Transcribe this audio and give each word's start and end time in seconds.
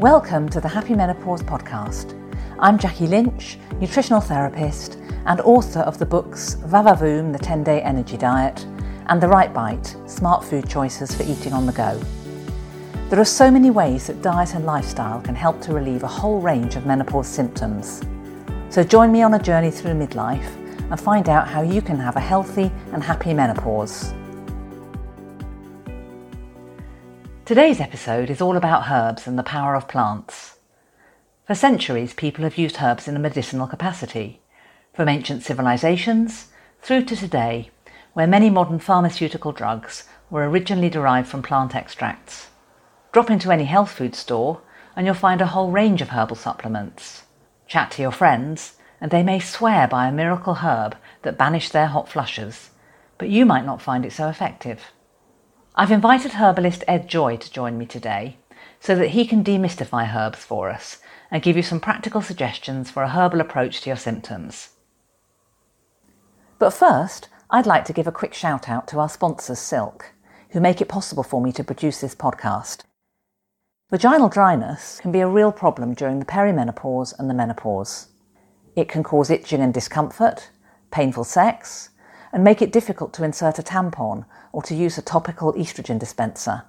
Welcome 0.00 0.50
to 0.50 0.60
the 0.60 0.68
Happy 0.68 0.94
Menopause 0.94 1.42
podcast. 1.42 2.12
I'm 2.58 2.78
Jackie 2.78 3.06
Lynch, 3.06 3.56
nutritional 3.80 4.20
therapist 4.20 4.98
and 5.24 5.40
author 5.40 5.80
of 5.80 5.98
the 5.98 6.04
books 6.04 6.56
Vavavoom, 6.66 7.32
the 7.32 7.38
10 7.38 7.64
day 7.64 7.80
energy 7.80 8.18
diet, 8.18 8.66
and 9.06 9.22
The 9.22 9.28
Right 9.28 9.54
Bite 9.54 9.96
Smart 10.04 10.44
Food 10.44 10.68
Choices 10.68 11.14
for 11.14 11.22
Eating 11.22 11.54
on 11.54 11.64
the 11.64 11.72
Go. 11.72 11.98
There 13.08 13.18
are 13.18 13.24
so 13.24 13.50
many 13.50 13.70
ways 13.70 14.08
that 14.08 14.20
diet 14.20 14.54
and 14.54 14.66
lifestyle 14.66 15.22
can 15.22 15.34
help 15.34 15.62
to 15.62 15.72
relieve 15.72 16.02
a 16.02 16.08
whole 16.08 16.42
range 16.42 16.76
of 16.76 16.84
menopause 16.84 17.26
symptoms. 17.26 18.02
So 18.68 18.84
join 18.84 19.10
me 19.10 19.22
on 19.22 19.32
a 19.32 19.42
journey 19.42 19.70
through 19.70 19.94
midlife 19.94 20.54
and 20.90 21.00
find 21.00 21.30
out 21.30 21.48
how 21.48 21.62
you 21.62 21.80
can 21.80 21.98
have 21.98 22.16
a 22.16 22.20
healthy 22.20 22.70
and 22.92 23.02
happy 23.02 23.32
menopause. 23.32 24.12
Today's 27.46 27.78
episode 27.78 28.28
is 28.28 28.40
all 28.40 28.56
about 28.56 28.90
herbs 28.90 29.28
and 29.28 29.38
the 29.38 29.44
power 29.44 29.76
of 29.76 29.86
plants. 29.86 30.56
For 31.46 31.54
centuries, 31.54 32.12
people 32.12 32.42
have 32.42 32.58
used 32.58 32.78
herbs 32.82 33.06
in 33.06 33.14
a 33.14 33.20
medicinal 33.20 33.68
capacity, 33.68 34.40
from 34.92 35.08
ancient 35.08 35.44
civilizations 35.44 36.48
through 36.82 37.04
to 37.04 37.14
today, 37.14 37.70
where 38.14 38.26
many 38.26 38.50
modern 38.50 38.80
pharmaceutical 38.80 39.52
drugs 39.52 40.08
were 40.28 40.50
originally 40.50 40.90
derived 40.90 41.28
from 41.28 41.40
plant 41.40 41.76
extracts. 41.76 42.48
Drop 43.12 43.30
into 43.30 43.52
any 43.52 43.66
health 43.66 43.92
food 43.92 44.16
store 44.16 44.60
and 44.96 45.06
you'll 45.06 45.14
find 45.14 45.40
a 45.40 45.46
whole 45.46 45.70
range 45.70 46.02
of 46.02 46.08
herbal 46.08 46.34
supplements. 46.34 47.22
Chat 47.68 47.92
to 47.92 48.02
your 48.02 48.10
friends, 48.10 48.72
and 49.00 49.12
they 49.12 49.22
may 49.22 49.38
swear 49.38 49.86
by 49.86 50.08
a 50.08 50.12
miracle 50.12 50.54
herb 50.54 50.96
that 51.22 51.38
banished 51.38 51.72
their 51.72 51.86
hot 51.86 52.08
flushes, 52.08 52.70
but 53.18 53.28
you 53.28 53.46
might 53.46 53.64
not 53.64 53.80
find 53.80 54.04
it 54.04 54.12
so 54.12 54.28
effective. 54.28 54.80
I've 55.78 55.92
invited 55.92 56.32
herbalist 56.32 56.84
Ed 56.88 57.06
Joy 57.06 57.36
to 57.36 57.52
join 57.52 57.76
me 57.76 57.84
today 57.84 58.38
so 58.80 58.94
that 58.94 59.08
he 59.08 59.26
can 59.26 59.44
demystify 59.44 60.14
herbs 60.14 60.38
for 60.38 60.70
us 60.70 61.00
and 61.30 61.42
give 61.42 61.54
you 61.54 61.62
some 61.62 61.80
practical 61.80 62.22
suggestions 62.22 62.90
for 62.90 63.02
a 63.02 63.10
herbal 63.10 63.42
approach 63.42 63.82
to 63.82 63.90
your 63.90 63.98
symptoms. 63.98 64.70
But 66.58 66.70
first, 66.70 67.28
I'd 67.50 67.66
like 67.66 67.84
to 67.84 67.92
give 67.92 68.06
a 68.06 68.12
quick 68.12 68.32
shout 68.32 68.70
out 68.70 68.88
to 68.88 68.98
our 68.98 69.10
sponsors, 69.10 69.58
Sylk, 69.58 70.12
who 70.52 70.60
make 70.60 70.80
it 70.80 70.88
possible 70.88 71.22
for 71.22 71.42
me 71.42 71.52
to 71.52 71.62
produce 71.62 72.00
this 72.00 72.14
podcast. 72.14 72.84
Vaginal 73.90 74.30
dryness 74.30 74.98
can 75.02 75.12
be 75.12 75.20
a 75.20 75.28
real 75.28 75.52
problem 75.52 75.92
during 75.92 76.20
the 76.20 76.24
perimenopause 76.24 77.12
and 77.18 77.28
the 77.28 77.34
menopause. 77.34 78.08
It 78.74 78.88
can 78.88 79.02
cause 79.02 79.28
itching 79.28 79.60
and 79.60 79.74
discomfort, 79.74 80.48
painful 80.90 81.24
sex, 81.24 81.90
and 82.32 82.44
make 82.44 82.62
it 82.62 82.72
difficult 82.72 83.12
to 83.14 83.24
insert 83.24 83.58
a 83.58 83.62
tampon 83.62 84.24
or 84.52 84.62
to 84.62 84.74
use 84.74 84.98
a 84.98 85.02
topical 85.02 85.52
estrogen 85.54 85.98
dispenser. 85.98 86.64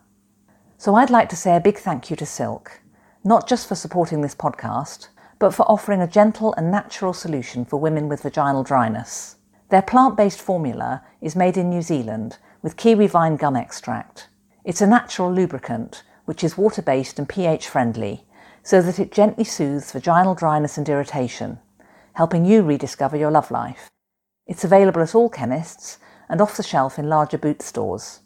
So 0.78 0.96
I'd 0.96 1.10
like 1.10 1.30
to 1.30 1.36
say 1.36 1.56
a 1.56 1.62
big 1.62 1.78
thank 1.78 2.10
you 2.10 2.16
to 2.18 2.26
Sylk, 2.26 2.82
not 3.24 3.48
just 3.48 3.68
for 3.68 3.76
supporting 3.76 4.22
this 4.22 4.36
podcast, 4.36 5.08
but 5.40 5.54
for 5.54 5.64
offering 5.64 6.02
a 6.02 6.08
gentle 6.08 6.54
and 6.56 6.72
natural 6.72 7.14
solution 7.14 7.66
for 7.66 7.80
women 7.80 8.08
with 8.08 8.24
vaginal 8.24 8.64
dryness. 8.64 9.36
Their 9.70 9.82
plant 9.82 10.16
based 10.16 10.40
formula 10.40 11.04
is 11.22 11.36
made 11.36 11.58
in 11.58 11.70
New 11.70 11.82
Zealand 11.82 12.38
with 12.62 12.78
kiwi 12.78 13.08
vine 13.08 13.36
gum 13.36 13.56
extract. 13.56 14.30
It's 14.64 14.82
a 14.82 14.88
natural 14.88 15.32
lubricant 15.32 16.04
which 16.26 16.44
is 16.44 16.58
water 16.58 16.82
based 16.82 17.20
and 17.20 17.28
pH 17.28 17.68
friendly 17.68 18.26
so 18.64 18.82
that 18.82 19.00
it 19.00 19.12
gently 19.12 19.46
soothes 19.46 19.92
vaginal 19.92 20.36
dryness 20.36 20.78
and 20.78 20.88
irritation, 20.90 21.60
helping 22.14 22.46
you 22.46 22.62
rediscover 22.62 23.16
your 23.16 23.32
love 23.32 23.50
life. 23.50 23.90
It's 24.48 24.64
available 24.64 25.02
at 25.02 25.14
all 25.14 25.30
chemists 25.30 25.98
and 26.30 26.40
off 26.40 26.56
the 26.56 26.64
shelf 26.64 26.98
in 26.98 27.10
larger 27.10 27.38
Boots 27.38 27.66
stores. 27.66 28.22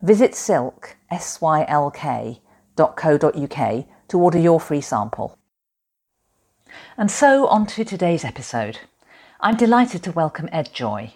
Visit 0.00 0.36
Sylk, 0.36 0.96
S-Y-L-K, 1.10 2.40
.co.uk 2.76 3.84
to 4.08 4.18
order 4.18 4.38
your 4.38 4.60
free 4.60 4.80
sample. 4.80 5.36
And 6.96 7.10
so 7.10 7.48
on 7.48 7.66
to 7.66 7.84
today's 7.84 8.24
episode. 8.24 8.78
I'm 9.40 9.56
delighted 9.56 10.04
to 10.04 10.12
welcome 10.12 10.48
Ed 10.52 10.70
Joy. 10.72 11.14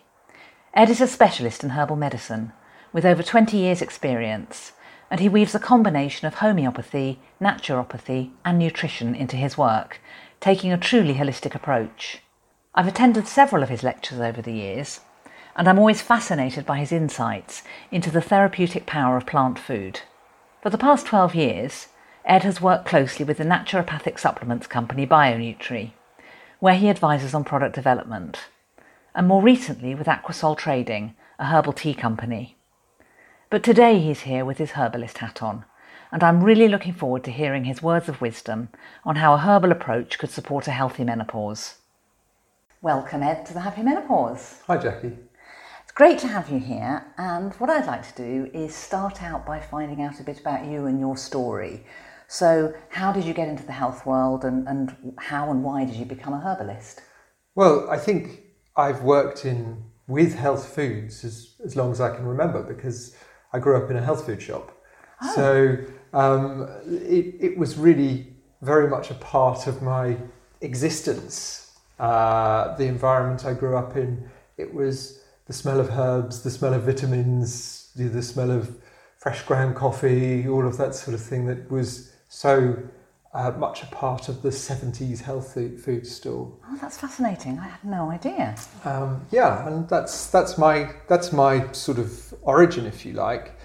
Ed 0.75 0.91
is 0.91 1.01
a 1.01 1.07
specialist 1.07 1.63
in 1.63 1.71
herbal 1.71 1.97
medicine 1.97 2.53
with 2.93 3.05
over 3.05 3.23
20 3.23 3.57
years' 3.57 3.81
experience, 3.81 4.73
and 5.09 5.21
he 5.21 5.29
weaves 5.29 5.55
a 5.55 5.61
combination 5.61 6.27
of 6.27 6.35
homeopathy, 6.35 7.21
naturopathy, 7.41 8.33
and 8.45 8.59
nutrition 8.59 9.15
into 9.15 9.37
his 9.37 9.57
work, 9.57 10.01
taking 10.41 10.73
a 10.73 10.79
truly 10.79 11.15
holistic 11.15 11.55
approach. 11.55 12.22
I've 12.75 12.89
attended 12.89 13.29
several 13.29 13.63
of 13.63 13.69
his 13.69 13.83
lectures 13.83 14.19
over 14.19 14.41
the 14.41 14.53
years, 14.53 15.01
and 15.55 15.69
I'm 15.69 15.79
always 15.79 16.01
fascinated 16.01 16.65
by 16.65 16.79
his 16.79 16.91
insights 16.91 17.63
into 17.91 18.11
the 18.11 18.23
therapeutic 18.23 18.87
power 18.87 19.19
of 19.19 19.27
plant 19.27 19.59
food. 19.59 20.01
For 20.63 20.71
the 20.71 20.79
past 20.79 21.05
12 21.05 21.35
years, 21.35 21.89
Ed 22.25 22.45
has 22.45 22.63
worked 22.63 22.87
closely 22.87 23.27
with 23.27 23.37
the 23.37 23.45
naturopathic 23.45 24.19
supplements 24.19 24.67
company 24.67 25.07
BioNutri, 25.07 25.93
where 26.61 26.75
he 26.75 26.89
advises 26.89 27.35
on 27.35 27.45
product 27.45 27.75
development, 27.75 28.47
and 29.15 29.29
more 29.29 29.43
recently 29.43 29.95
with 29.95 30.07
Aquasol 30.07 30.57
Trading, 30.57 31.15
a 31.39 31.45
herbal 31.45 31.75
tea 31.75 31.93
company. 31.93 32.57
But 33.51 33.63
today 33.63 33.99
he's 33.99 34.21
here 34.21 34.47
with 34.47 34.57
his 34.57 34.71
herbalist 34.71 35.19
hat 35.19 35.43
on, 35.43 35.67
and 36.11 36.25
I'm 36.25 36.43
really 36.43 36.69
looking 36.69 36.95
forward 36.95 37.23
to 37.25 37.33
hearing 37.33 37.65
his 37.65 37.83
words 37.83 38.09
of 38.09 38.23
wisdom 38.23 38.71
on 39.05 39.17
how 39.17 39.35
a 39.35 39.39
herbal 39.39 39.73
approach 39.73 40.19
could 40.19 40.31
support 40.31 40.67
a 40.67 40.71
healthy 40.71 41.05
menopause. 41.05 41.75
Welcome, 42.83 43.23
Ed, 43.23 43.47
to 43.47 43.55
the 43.55 43.61
Happy 43.61 43.81
Menopause. 43.81 44.61
Hi, 44.67 44.77
Jackie. 44.77 45.17
It's 45.85 45.93
great 45.93 46.19
to 46.19 46.27
have 46.27 46.51
you 46.51 46.59
here, 46.59 47.07
and 47.17 47.55
what 47.55 47.71
I'd 47.71 47.87
like 47.87 48.13
to 48.13 48.17
do 48.21 48.51
is 48.53 48.75
start 48.75 49.23
out 49.23 49.47
by 49.47 49.61
finding 49.61 50.03
out 50.03 50.19
a 50.19 50.25
bit 50.25 50.41
about 50.41 50.67
you 50.67 50.87
and 50.87 50.99
your 50.99 51.17
story. 51.17 51.87
So, 52.27 52.75
how 52.89 53.13
did 53.13 53.23
you 53.23 53.35
get 53.35 53.47
into 53.47 53.63
the 53.63 53.71
health 53.71 54.05
world, 54.05 54.45
and, 54.45 54.67
and 54.67 55.15
how 55.19 55.53
and 55.53 55.63
why 55.63 55.85
did 55.85 55.95
you 55.95 56.05
become 56.05 56.33
a 56.33 56.41
herbalist? 56.41 57.03
Well, 57.55 57.89
I 57.89 57.99
think 57.99 58.41
I've 58.77 59.03
worked 59.03 59.45
in 59.45 59.85
with 60.09 60.35
health 60.35 60.75
foods 60.75 61.25
as, 61.25 61.55
as 61.65 61.77
long 61.77 61.93
as 61.93 62.01
I 62.01 62.13
can 62.13 62.27
remember 62.27 62.65
because 62.65 63.15
I 63.53 63.61
grew 63.61 63.77
up 63.81 63.93
in 63.93 63.97
a 63.97 64.03
health 64.03 64.27
food 64.27 64.43
shop. 64.43 64.77
Oh. 65.23 65.35
So 65.37 65.77
um, 66.13 66.69
it, 66.89 67.37
it 67.39 67.57
was 67.57 67.79
really 67.79 68.35
very 68.61 68.89
much 68.89 69.13
a 69.13 69.15
part 69.15 69.69
of 69.69 69.83
my 69.83 70.17
existence 70.61 71.62
uh, 72.03 72.75
the 72.77 72.87
environment 72.87 73.47
I 73.47 73.55
grew 73.55 73.77
up 73.77 73.97
in, 73.97 74.29
it 74.59 74.75
was 74.75 75.23
the 75.47 75.53
smell 75.53 75.79
of 75.79 75.89
herbs, 75.91 76.43
the 76.43 76.51
smell 76.51 76.75
of 76.75 76.83
vitamins, 76.83 77.93
the, 77.95 78.09
the 78.09 78.23
smell 78.23 78.51
of 78.51 78.77
fresh 79.19 79.43
ground 79.43 79.77
coffee, 79.77 80.49
all 80.49 80.67
of 80.67 80.77
that 80.79 80.97
sort 80.97 81.15
of 81.15 81.23
thing 81.23 81.47
that 81.47 81.71
was 81.71 82.13
so 82.29 82.77
uh, 83.35 83.53
much 83.53 83.85
a 83.85 83.87
part 83.87 84.29
of 84.29 84.43
the 84.43 84.49
70s 84.49 85.21
healthy 85.21 85.77
food 85.77 86.05
store. 86.05 86.53
Oh, 86.69 86.77
that's 86.81 86.99
fascinating. 86.99 87.61
I 87.61 87.69
had 87.69 87.85
no 87.85 88.11
idea. 88.11 88.57
Um, 88.85 89.25
yeah, 89.31 89.65
and 89.69 89.89
that's, 89.89 90.27
that's, 90.27 90.59
my, 90.59 90.93
that's 91.09 91.33
my 91.33 91.71
sort 91.71 92.01
of 92.01 92.35
origin, 92.43 92.85
if 92.85 93.07
you 93.07 93.13
like. 93.13 93.57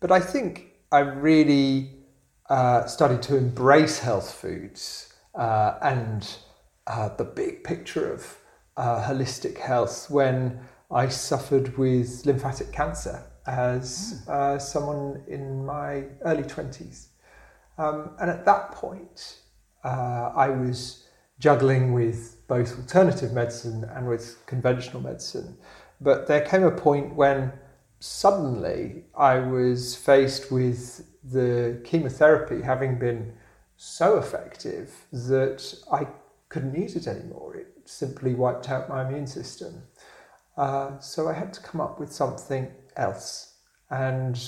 But 0.00 0.12
I 0.12 0.20
think 0.20 0.66
I 0.92 0.98
really 0.98 1.92
uh, 2.50 2.84
started 2.84 3.22
to 3.22 3.38
embrace 3.38 3.98
health 3.98 4.34
foods 4.34 5.14
uh, 5.34 5.78
and 5.80 6.28
uh, 6.86 7.08
the 7.16 7.24
big 7.24 7.64
picture 7.64 8.12
of 8.12 8.38
uh, 8.76 9.06
holistic 9.06 9.58
health 9.58 10.10
when 10.10 10.60
I 10.90 11.08
suffered 11.08 11.76
with 11.76 12.24
lymphatic 12.26 12.72
cancer 12.72 13.22
as 13.46 14.22
hmm. 14.24 14.30
uh, 14.30 14.58
someone 14.58 15.22
in 15.28 15.64
my 15.64 16.04
early 16.24 16.42
20s. 16.42 17.08
Um, 17.78 18.10
and 18.20 18.30
at 18.30 18.44
that 18.46 18.72
point, 18.72 19.38
uh, 19.84 20.32
I 20.34 20.48
was 20.48 21.04
juggling 21.38 21.92
with 21.92 22.46
both 22.48 22.78
alternative 22.78 23.32
medicine 23.32 23.84
and 23.94 24.08
with 24.08 24.44
conventional 24.46 25.02
medicine. 25.02 25.56
But 26.00 26.26
there 26.26 26.40
came 26.40 26.64
a 26.64 26.70
point 26.70 27.14
when 27.14 27.52
suddenly 28.00 29.04
I 29.16 29.38
was 29.38 29.94
faced 29.94 30.50
with 30.50 31.04
the 31.24 31.80
chemotherapy 31.84 32.62
having 32.62 32.98
been 32.98 33.32
so 33.76 34.18
effective 34.18 34.94
that 35.12 35.74
I 35.92 36.06
couldn't 36.48 36.74
use 36.74 36.96
it 36.96 37.06
anymore. 37.06 37.56
It 37.56 37.68
simply 37.84 38.34
wiped 38.34 38.68
out 38.68 38.88
my 38.88 39.06
immune 39.06 39.26
system. 39.26 39.82
Uh, 40.56 40.98
so 40.98 41.28
I 41.28 41.32
had 41.32 41.52
to 41.54 41.60
come 41.60 41.80
up 41.80 42.00
with 42.00 42.12
something 42.12 42.70
else. 42.96 43.54
And 43.90 44.42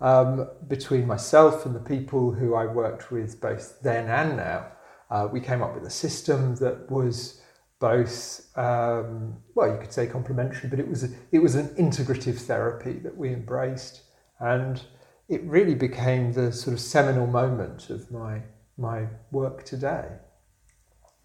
um, 0.00 0.48
between 0.68 1.06
myself 1.06 1.64
and 1.66 1.74
the 1.74 1.80
people 1.80 2.32
who 2.32 2.54
I 2.54 2.66
worked 2.66 3.10
with 3.10 3.40
both 3.40 3.80
then 3.82 4.08
and 4.08 4.36
now, 4.36 4.66
uh, 5.10 5.28
we 5.30 5.40
came 5.40 5.62
up 5.62 5.74
with 5.74 5.84
a 5.84 5.90
system 5.90 6.56
that 6.56 6.90
was 6.90 7.40
both, 7.78 8.46
um, 8.56 9.36
well, 9.54 9.70
you 9.72 9.78
could 9.78 9.92
say 9.92 10.06
complementary, 10.06 10.68
but 10.68 10.78
it 10.78 10.88
was, 10.88 11.04
a, 11.04 11.08
it 11.32 11.38
was 11.38 11.54
an 11.54 11.68
integrative 11.76 12.38
therapy 12.38 12.94
that 12.94 13.16
we 13.16 13.32
embraced. 13.32 14.02
And 14.40 14.82
it 15.28 15.42
really 15.44 15.74
became 15.74 16.32
the 16.32 16.52
sort 16.52 16.74
of 16.74 16.80
seminal 16.80 17.26
moment 17.26 17.90
of 17.90 18.10
my, 18.10 18.42
my 18.76 19.06
work 19.30 19.64
today. 19.64 20.06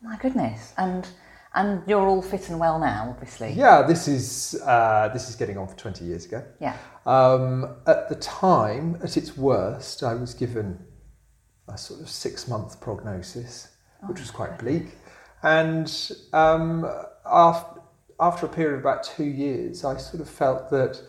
My 0.01 0.17
goodness, 0.17 0.73
and 0.77 1.07
and 1.55 1.81
you're 1.87 2.07
all 2.07 2.21
fit 2.21 2.49
and 2.49 2.59
well 2.59 2.79
now, 2.79 3.07
obviously. 3.09 3.51
Yeah, 3.53 3.81
this 3.81 4.07
is 4.07 4.61
uh, 4.65 5.09
this 5.13 5.29
is 5.29 5.35
getting 5.35 5.57
on 5.57 5.67
for 5.67 5.75
twenty 5.75 6.05
years 6.05 6.25
ago. 6.25 6.43
Yeah. 6.59 6.77
Um, 7.05 7.75
at 7.87 8.07
the 8.07 8.15
time, 8.15 8.99
at 9.03 9.17
its 9.17 9.35
worst, 9.35 10.03
I 10.03 10.13
was 10.13 10.33
given 10.33 10.79
a 11.67 11.77
sort 11.77 12.01
of 12.01 12.09
six 12.09 12.47
month 12.47 12.79
prognosis, 12.79 13.69
which 14.07 14.19
was 14.19 14.31
quite 14.31 14.57
bleak. 14.59 14.95
And 15.41 15.91
um, 16.33 16.89
after, 17.25 17.81
after 18.19 18.45
a 18.45 18.49
period 18.49 18.75
of 18.75 18.79
about 18.81 19.03
two 19.03 19.25
years, 19.25 19.85
I 19.85 19.97
sort 19.97 20.21
of 20.21 20.29
felt 20.29 20.69
that 20.71 21.01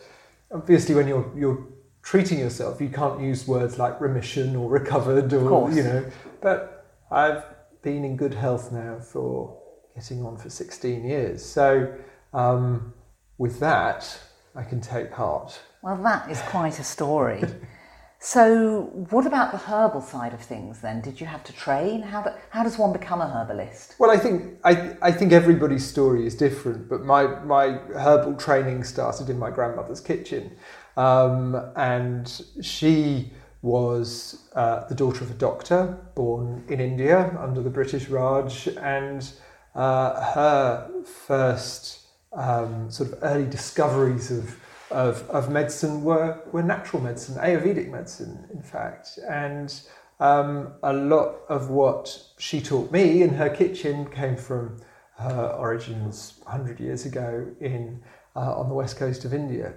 obviously 0.53 0.95
when 0.95 1.07
you're, 1.07 1.29
you're 1.35 1.67
treating 2.01 2.39
yourself, 2.39 2.79
you 2.79 2.89
can't 2.89 3.19
use 3.21 3.47
words 3.47 3.77
like 3.77 3.99
remission 3.99 4.55
or 4.55 4.69
recovered 4.69 5.33
or, 5.33 5.71
you 5.71 5.83
know, 5.83 6.05
but 6.41 6.85
I've 7.11 7.43
been 7.81 8.03
in 8.03 8.15
good 8.15 8.33
health 8.33 8.71
now 8.71 8.99
for 8.99 9.57
getting 9.95 10.23
on 10.23 10.37
for 10.37 10.49
16 10.49 11.03
years. 11.03 11.43
So 11.43 11.93
um, 12.33 12.93
with 13.37 13.59
that, 13.59 14.19
I 14.55 14.63
can 14.63 14.81
take 14.81 15.11
heart. 15.11 15.59
Well, 15.81 16.01
that 16.03 16.29
is 16.29 16.41
quite 16.43 16.79
a 16.79 16.83
story. 16.83 17.43
so, 18.19 18.83
what 19.09 19.25
about 19.25 19.51
the 19.51 19.57
herbal 19.57 20.01
side 20.01 20.33
of 20.33 20.41
things 20.41 20.81
then? 20.81 21.01
Did 21.01 21.19
you 21.19 21.25
have 21.25 21.43
to 21.45 21.53
train? 21.53 22.01
How, 22.01 22.21
do, 22.21 22.29
how 22.49 22.63
does 22.63 22.77
one 22.77 22.93
become 22.93 23.21
a 23.21 23.27
herbalist? 23.27 23.95
Well, 23.97 24.11
I 24.11 24.17
think 24.17 24.59
I, 24.63 24.95
I 25.01 25.11
think 25.11 25.31
everybody's 25.31 25.87
story 25.87 26.27
is 26.27 26.35
different, 26.35 26.87
but 26.87 27.03
my, 27.03 27.25
my 27.43 27.79
herbal 27.95 28.35
training 28.35 28.83
started 28.83 29.29
in 29.29 29.39
my 29.39 29.49
grandmother's 29.49 30.01
kitchen. 30.01 30.55
Um, 30.97 31.71
and 31.75 32.41
she 32.61 33.31
was 33.61 34.49
uh, 34.55 34.87
the 34.87 34.95
daughter 34.95 35.23
of 35.23 35.31
a 35.31 35.35
doctor 35.35 35.97
born 36.15 36.63
in 36.67 36.79
India 36.79 37.37
under 37.39 37.61
the 37.61 37.69
British 37.69 38.07
Raj, 38.07 38.67
and 38.67 39.31
uh, 39.75 40.33
her 40.33 40.91
first 41.05 42.07
um, 42.33 42.89
sort 42.89 43.11
of 43.11 43.19
early 43.21 43.45
discoveries 43.45 44.31
of, 44.31 44.57
of, 44.89 45.29
of, 45.29 45.51
medicine 45.51 46.03
were, 46.03 46.41
were 46.51 46.63
natural 46.63 47.01
medicine, 47.01 47.35
Ayurvedic 47.35 47.89
medicine, 47.89 48.47
in 48.53 48.61
fact. 48.61 49.19
And 49.29 49.73
um, 50.19 50.73
a 50.83 50.93
lot 50.93 51.41
of 51.49 51.69
what 51.69 52.23
she 52.37 52.61
taught 52.61 52.91
me 52.91 53.21
in 53.21 53.29
her 53.29 53.49
kitchen 53.49 54.09
came 54.09 54.37
from 54.37 54.77
her 55.17 55.55
origins 55.59 56.39
100 56.43 56.79
years 56.79 57.05
ago 57.05 57.47
in, 57.59 58.01
uh, 58.35 58.55
on 58.57 58.69
the 58.69 58.75
west 58.75 58.97
coast 58.97 59.23
of 59.23 59.33
India. 59.33 59.73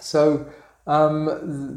So 0.00 0.46
um, 0.86 1.26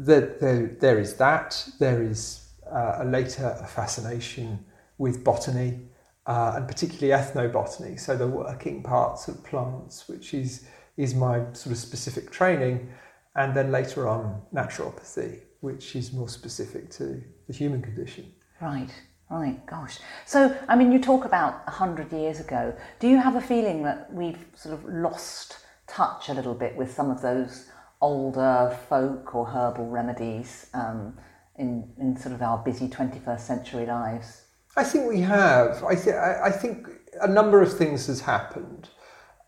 the, 0.04 0.36
the, 0.40 0.76
there 0.80 0.98
is 0.98 1.14
that. 1.14 1.68
There 1.78 2.02
is 2.02 2.48
uh, 2.70 2.98
a 3.00 3.04
later 3.04 3.54
fascination 3.68 4.64
with 4.98 5.24
botany 5.24 5.88
uh, 6.28 6.52
and 6.56 6.68
particularly 6.68 7.08
ethnobotany, 7.08 7.98
so 7.98 8.14
the 8.14 8.26
working 8.26 8.82
parts 8.82 9.28
of 9.28 9.42
plants, 9.42 10.08
which 10.08 10.34
is, 10.34 10.66
is 10.98 11.14
my 11.14 11.38
sort 11.54 11.72
of 11.72 11.78
specific 11.78 12.30
training, 12.30 12.92
and 13.34 13.56
then 13.56 13.72
later 13.72 14.06
on 14.06 14.42
naturopathy, 14.54 15.40
which 15.60 15.96
is 15.96 16.12
more 16.12 16.28
specific 16.28 16.90
to 16.90 17.22
the 17.46 17.52
human 17.54 17.80
condition. 17.80 18.30
Right, 18.60 18.90
right, 19.30 19.64
gosh. 19.64 20.00
So, 20.26 20.54
I 20.68 20.76
mean, 20.76 20.92
you 20.92 20.98
talk 20.98 21.24
about 21.24 21.66
100 21.66 22.12
years 22.12 22.40
ago. 22.40 22.76
Do 23.00 23.08
you 23.08 23.16
have 23.16 23.36
a 23.36 23.40
feeling 23.40 23.82
that 23.84 24.12
we've 24.12 24.44
sort 24.54 24.74
of 24.74 24.84
lost 24.84 25.60
touch 25.86 26.28
a 26.28 26.34
little 26.34 26.54
bit 26.54 26.76
with 26.76 26.92
some 26.92 27.10
of 27.10 27.22
those 27.22 27.70
older 28.00 28.76
folk 28.88 29.34
or 29.34 29.46
herbal 29.46 29.88
remedies 29.88 30.66
um, 30.74 31.16
in, 31.56 31.90
in 31.98 32.16
sort 32.16 32.34
of 32.34 32.42
our 32.42 32.58
busy 32.58 32.88
21st 32.88 33.40
century 33.40 33.86
lives? 33.86 34.44
I 34.76 34.84
think 34.84 35.08
we 35.08 35.20
have. 35.22 35.82
I, 35.82 35.94
th- 35.94 36.14
I 36.14 36.50
think 36.50 36.88
a 37.20 37.28
number 37.28 37.60
of 37.60 37.76
things 37.76 38.06
has 38.06 38.20
happened. 38.20 38.88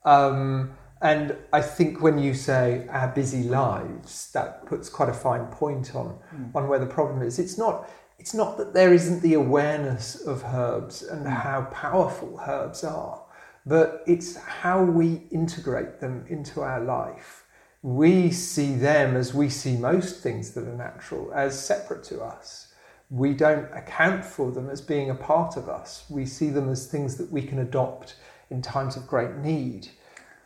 Um, 0.04 0.72
and 1.02 1.36
I 1.52 1.62
think 1.62 2.02
when 2.02 2.18
you 2.18 2.34
say 2.34 2.86
our 2.90 3.08
busy 3.08 3.44
lives, 3.44 4.30
that 4.32 4.66
puts 4.66 4.88
quite 4.88 5.08
a 5.08 5.14
fine 5.14 5.46
point 5.46 5.94
on, 5.94 6.18
mm. 6.34 6.54
on 6.54 6.68
where 6.68 6.78
the 6.78 6.86
problem 6.86 7.22
is. 7.22 7.38
It's 7.38 7.56
not, 7.56 7.88
it's 8.18 8.34
not 8.34 8.58
that 8.58 8.74
there 8.74 8.92
isn't 8.92 9.22
the 9.22 9.34
awareness 9.34 10.16
of 10.26 10.42
herbs 10.44 11.02
and 11.02 11.24
mm. 11.24 11.30
how 11.30 11.62
powerful 11.72 12.38
herbs 12.46 12.84
are, 12.84 13.22
but 13.64 14.02
it's 14.06 14.36
how 14.36 14.82
we 14.82 15.22
integrate 15.30 16.00
them 16.00 16.26
into 16.28 16.60
our 16.60 16.80
life. 16.80 17.39
We 17.82 18.30
see 18.30 18.74
them 18.74 19.16
as 19.16 19.32
we 19.32 19.48
see 19.48 19.76
most 19.76 20.22
things 20.22 20.52
that 20.52 20.66
are 20.66 20.76
natural, 20.76 21.32
as 21.32 21.58
separate 21.58 22.04
to 22.04 22.20
us 22.20 22.70
we 23.10 23.34
don't 23.34 23.66
account 23.74 24.24
for 24.24 24.52
them 24.52 24.70
as 24.70 24.80
being 24.80 25.10
a 25.10 25.14
part 25.14 25.56
of 25.56 25.68
us. 25.68 26.04
We 26.08 26.24
see 26.24 26.48
them 26.48 26.68
as 26.68 26.86
things 26.86 27.16
that 27.16 27.30
we 27.30 27.42
can 27.42 27.58
adopt 27.58 28.14
in 28.50 28.62
times 28.62 28.96
of 28.96 29.08
great 29.08 29.36
need, 29.36 29.88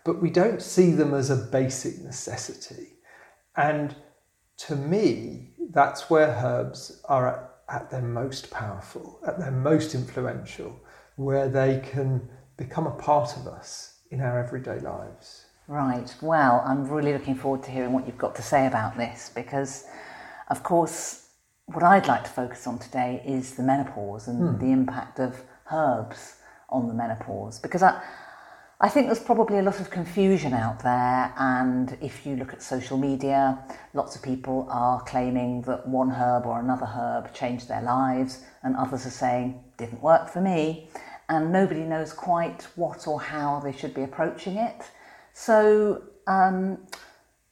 but 0.03 0.21
we 0.21 0.31
don't 0.31 0.63
see 0.63 0.91
them 0.91 1.13
as 1.13 1.31
a 1.31 1.37
basic 1.37 2.03
necessity. 2.03 2.95
And 3.57 3.95
to 4.59 4.77
me, 4.77 5.51
that's 5.71 6.09
where 6.09 6.29
herbs 6.29 7.03
are 7.05 7.29
at, 7.29 7.51
at 7.69 7.91
their 7.91 8.03
most 8.03 8.51
powerful, 8.51 9.21
at 9.27 9.39
their 9.39 9.51
most 9.51 9.95
influential, 9.95 10.81
where 11.17 11.49
they 11.49 11.81
can 11.81 12.29
become 12.57 12.87
a 12.87 12.93
part 12.93 13.37
of 13.37 13.47
us 13.47 14.01
in 14.11 14.21
our 14.23 14.39
everyday 14.43 14.81
lives. 14.81 15.44
Right. 15.67 16.15
Well, 16.21 16.63
I'm 16.67 16.89
really 16.89 17.13
looking 17.13 17.35
forward 17.35 17.63
to 17.65 17.71
hearing 17.71 17.93
what 17.93 18.07
you've 18.07 18.19
got 18.19 18.35
to 18.37 18.43
say 18.43 18.67
about 18.67 18.97
this 18.97 19.31
because, 19.35 19.85
of 20.49 20.63
course, 20.63 21.29
what 21.67 21.83
I'd 21.83 22.07
like 22.07 22.25
to 22.25 22.31
focus 22.31 22.67
on 22.67 22.79
today 22.79 23.23
is 23.27 23.55
the 23.55 23.63
menopause 23.63 24.29
and 24.29 24.57
hmm. 24.57 24.59
the 24.59 24.73
impact 24.73 25.19
of 25.19 25.43
herbs 25.73 26.37
on 26.69 26.89
the 26.89 26.95
menopause 26.95 27.59
because 27.59 27.83
I, 27.83 28.03
I 28.81 28.89
think 28.91 29.07
there's 29.07 29.21
probably 29.23 29.59
a 29.59 29.63
lot 29.63 29.81
of 29.81 29.89
confusion 29.89 30.53
out 30.53 30.81
there, 30.81 31.33
and 31.39 31.97
if 32.03 32.27
you 32.27 32.37
look 32.37 32.53
at 32.53 32.61
social 32.61 32.99
media, 32.99 33.59
lots 33.95 34.17
of 34.17 34.23
people 34.23 34.67
are 34.69 35.01
claiming 35.05 35.63
that 35.63 35.89
one 35.89 36.11
herb 36.11 36.45
or 36.45 36.61
another 36.61 36.85
herb 36.85 37.33
changed 37.33 37.69
their 37.69 37.81
lives, 37.81 38.45
and 38.63 38.77
others 38.77 39.07
are 39.07 39.11
saying, 39.11 39.63
didn't 39.79 40.03
work 40.03 40.29
for 40.29 40.41
me, 40.41 40.91
and 41.29 41.51
nobody 41.51 41.81
knows 41.81 42.13
quite 42.13 42.67
what 42.75 43.07
or 43.07 43.21
how 43.21 43.61
they 43.61 43.73
should 43.73 43.95
be 43.95 44.03
approaching 44.03 44.57
it. 44.57 44.91
So, 45.35 46.03
um, 46.29 46.79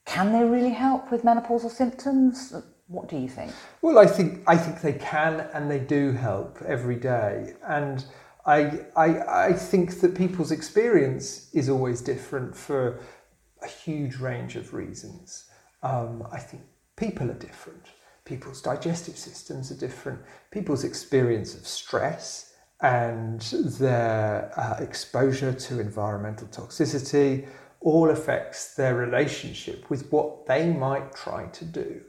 can 0.07 0.33
they 0.33 0.45
really 0.45 0.71
help 0.71 1.11
with 1.11 1.25
menopausal 1.25 1.71
symptoms? 1.71 2.55
What 2.87 3.09
do 3.09 3.17
you 3.17 3.29
think? 3.29 3.53
Well, 3.83 3.99
I 3.99 4.07
think 4.07 4.43
I 4.47 4.57
think 4.57 4.81
they 4.81 4.95
can 4.95 5.49
and 5.53 5.71
they 5.71 5.81
do 5.81 6.13
help 6.13 6.63
every 6.63 6.97
day, 6.97 7.55
and 7.67 8.05
I 8.47 8.81
I, 8.97 9.49
I 9.49 9.53
think 9.53 10.01
that 10.01 10.15
people's 10.15 10.53
experience 10.53 11.51
is 11.53 11.69
always 11.69 12.01
different 12.01 12.57
for 12.57 13.01
a 13.63 13.69
huge 13.69 14.17
range 14.17 14.57
of 14.57 14.75
reasons. 14.75 15.51
Um, 15.83 16.27
I 16.31 16.39
think 16.39 16.63
people 16.97 17.31
are 17.31 17.41
different. 17.49 17.87
People's 18.25 18.63
digestive 18.63 19.17
systems 19.17 19.73
are 19.73 19.77
different. 19.77 20.21
People's 20.53 20.85
experience 20.85 21.57
of 21.57 21.67
stress 21.67 22.55
and 22.81 23.41
their 23.79 24.53
uh, 24.57 24.77
exposure 24.83 25.53
to 25.53 25.81
environmental 25.81 26.47
toxicity 26.49 27.47
all 27.83 28.11
affects 28.11 28.75
their 28.75 28.95
relationship 28.95 29.89
with 29.91 30.11
what 30.11 30.47
they 30.47 30.73
might 30.73 31.15
try 31.15 31.47
to 31.47 31.65
do 31.65 32.01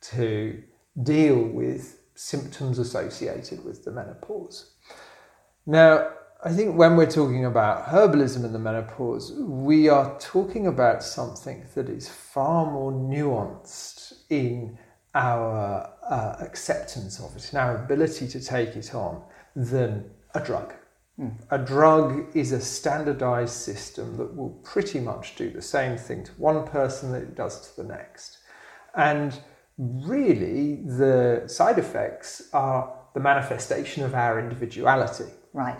to 0.00 0.62
deal 1.02 1.42
with 1.42 2.00
symptoms 2.14 2.78
associated 2.78 3.64
with 3.64 3.84
the 3.84 3.90
menopause. 3.90 4.72
Now, 5.66 6.10
I 6.44 6.52
think 6.52 6.76
when 6.76 6.96
we're 6.96 7.10
talking 7.10 7.46
about 7.46 7.86
herbalism 7.86 8.44
and 8.44 8.54
the 8.54 8.58
menopause, 8.58 9.32
we 9.32 9.88
are 9.88 10.18
talking 10.18 10.66
about 10.66 11.02
something 11.02 11.64
that 11.74 11.88
is 11.88 12.08
far 12.08 12.70
more 12.70 12.92
nuanced 12.92 14.12
in 14.28 14.78
our 15.14 15.90
uh, 16.08 16.36
acceptance 16.40 17.18
of 17.18 17.34
it, 17.36 17.50
in 17.52 17.58
our 17.58 17.82
ability 17.82 18.28
to 18.28 18.40
take 18.40 18.76
it 18.76 18.94
on, 18.94 19.22
than 19.56 20.10
a 20.34 20.40
drug. 20.40 20.74
A 21.50 21.58
drug 21.58 22.36
is 22.36 22.50
a 22.50 22.60
standardized 22.60 23.54
system 23.54 24.16
that 24.16 24.34
will 24.36 24.50
pretty 24.64 24.98
much 24.98 25.36
do 25.36 25.48
the 25.48 25.62
same 25.62 25.96
thing 25.96 26.24
to 26.24 26.32
one 26.32 26.66
person 26.66 27.12
that 27.12 27.22
it 27.22 27.36
does 27.36 27.68
to 27.68 27.82
the 27.82 27.88
next. 27.88 28.38
And 28.96 29.38
really 29.78 30.82
the 30.86 31.44
side 31.46 31.78
effects 31.78 32.48
are 32.52 32.92
the 33.14 33.20
manifestation 33.20 34.02
of 34.02 34.14
our 34.14 34.40
individuality. 34.40 35.30
Right. 35.52 35.78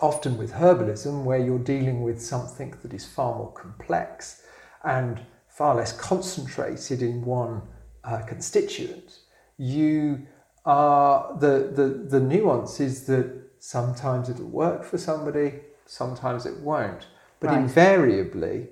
Often 0.00 0.36
with 0.36 0.52
herbalism, 0.52 1.24
where 1.24 1.38
you're 1.38 1.58
dealing 1.58 2.02
with 2.02 2.20
something 2.20 2.74
that 2.82 2.92
is 2.92 3.06
far 3.06 3.36
more 3.36 3.52
complex 3.52 4.42
and 4.84 5.20
far 5.48 5.76
less 5.76 5.92
concentrated 5.92 7.00
in 7.00 7.24
one 7.24 7.62
uh, 8.04 8.20
constituent, 8.26 9.20
you 9.56 10.26
are 10.66 11.34
the, 11.40 11.72
the, 11.74 12.06
the 12.10 12.20
nuance 12.20 12.80
is 12.80 13.06
that 13.06 13.47
sometimes 13.68 14.30
it'll 14.30 14.46
work 14.46 14.82
for 14.82 14.96
somebody, 14.96 15.52
sometimes 15.84 16.46
it 16.46 16.58
won't. 16.60 17.06
But 17.38 17.48
right. 17.48 17.60
invariably, 17.60 18.68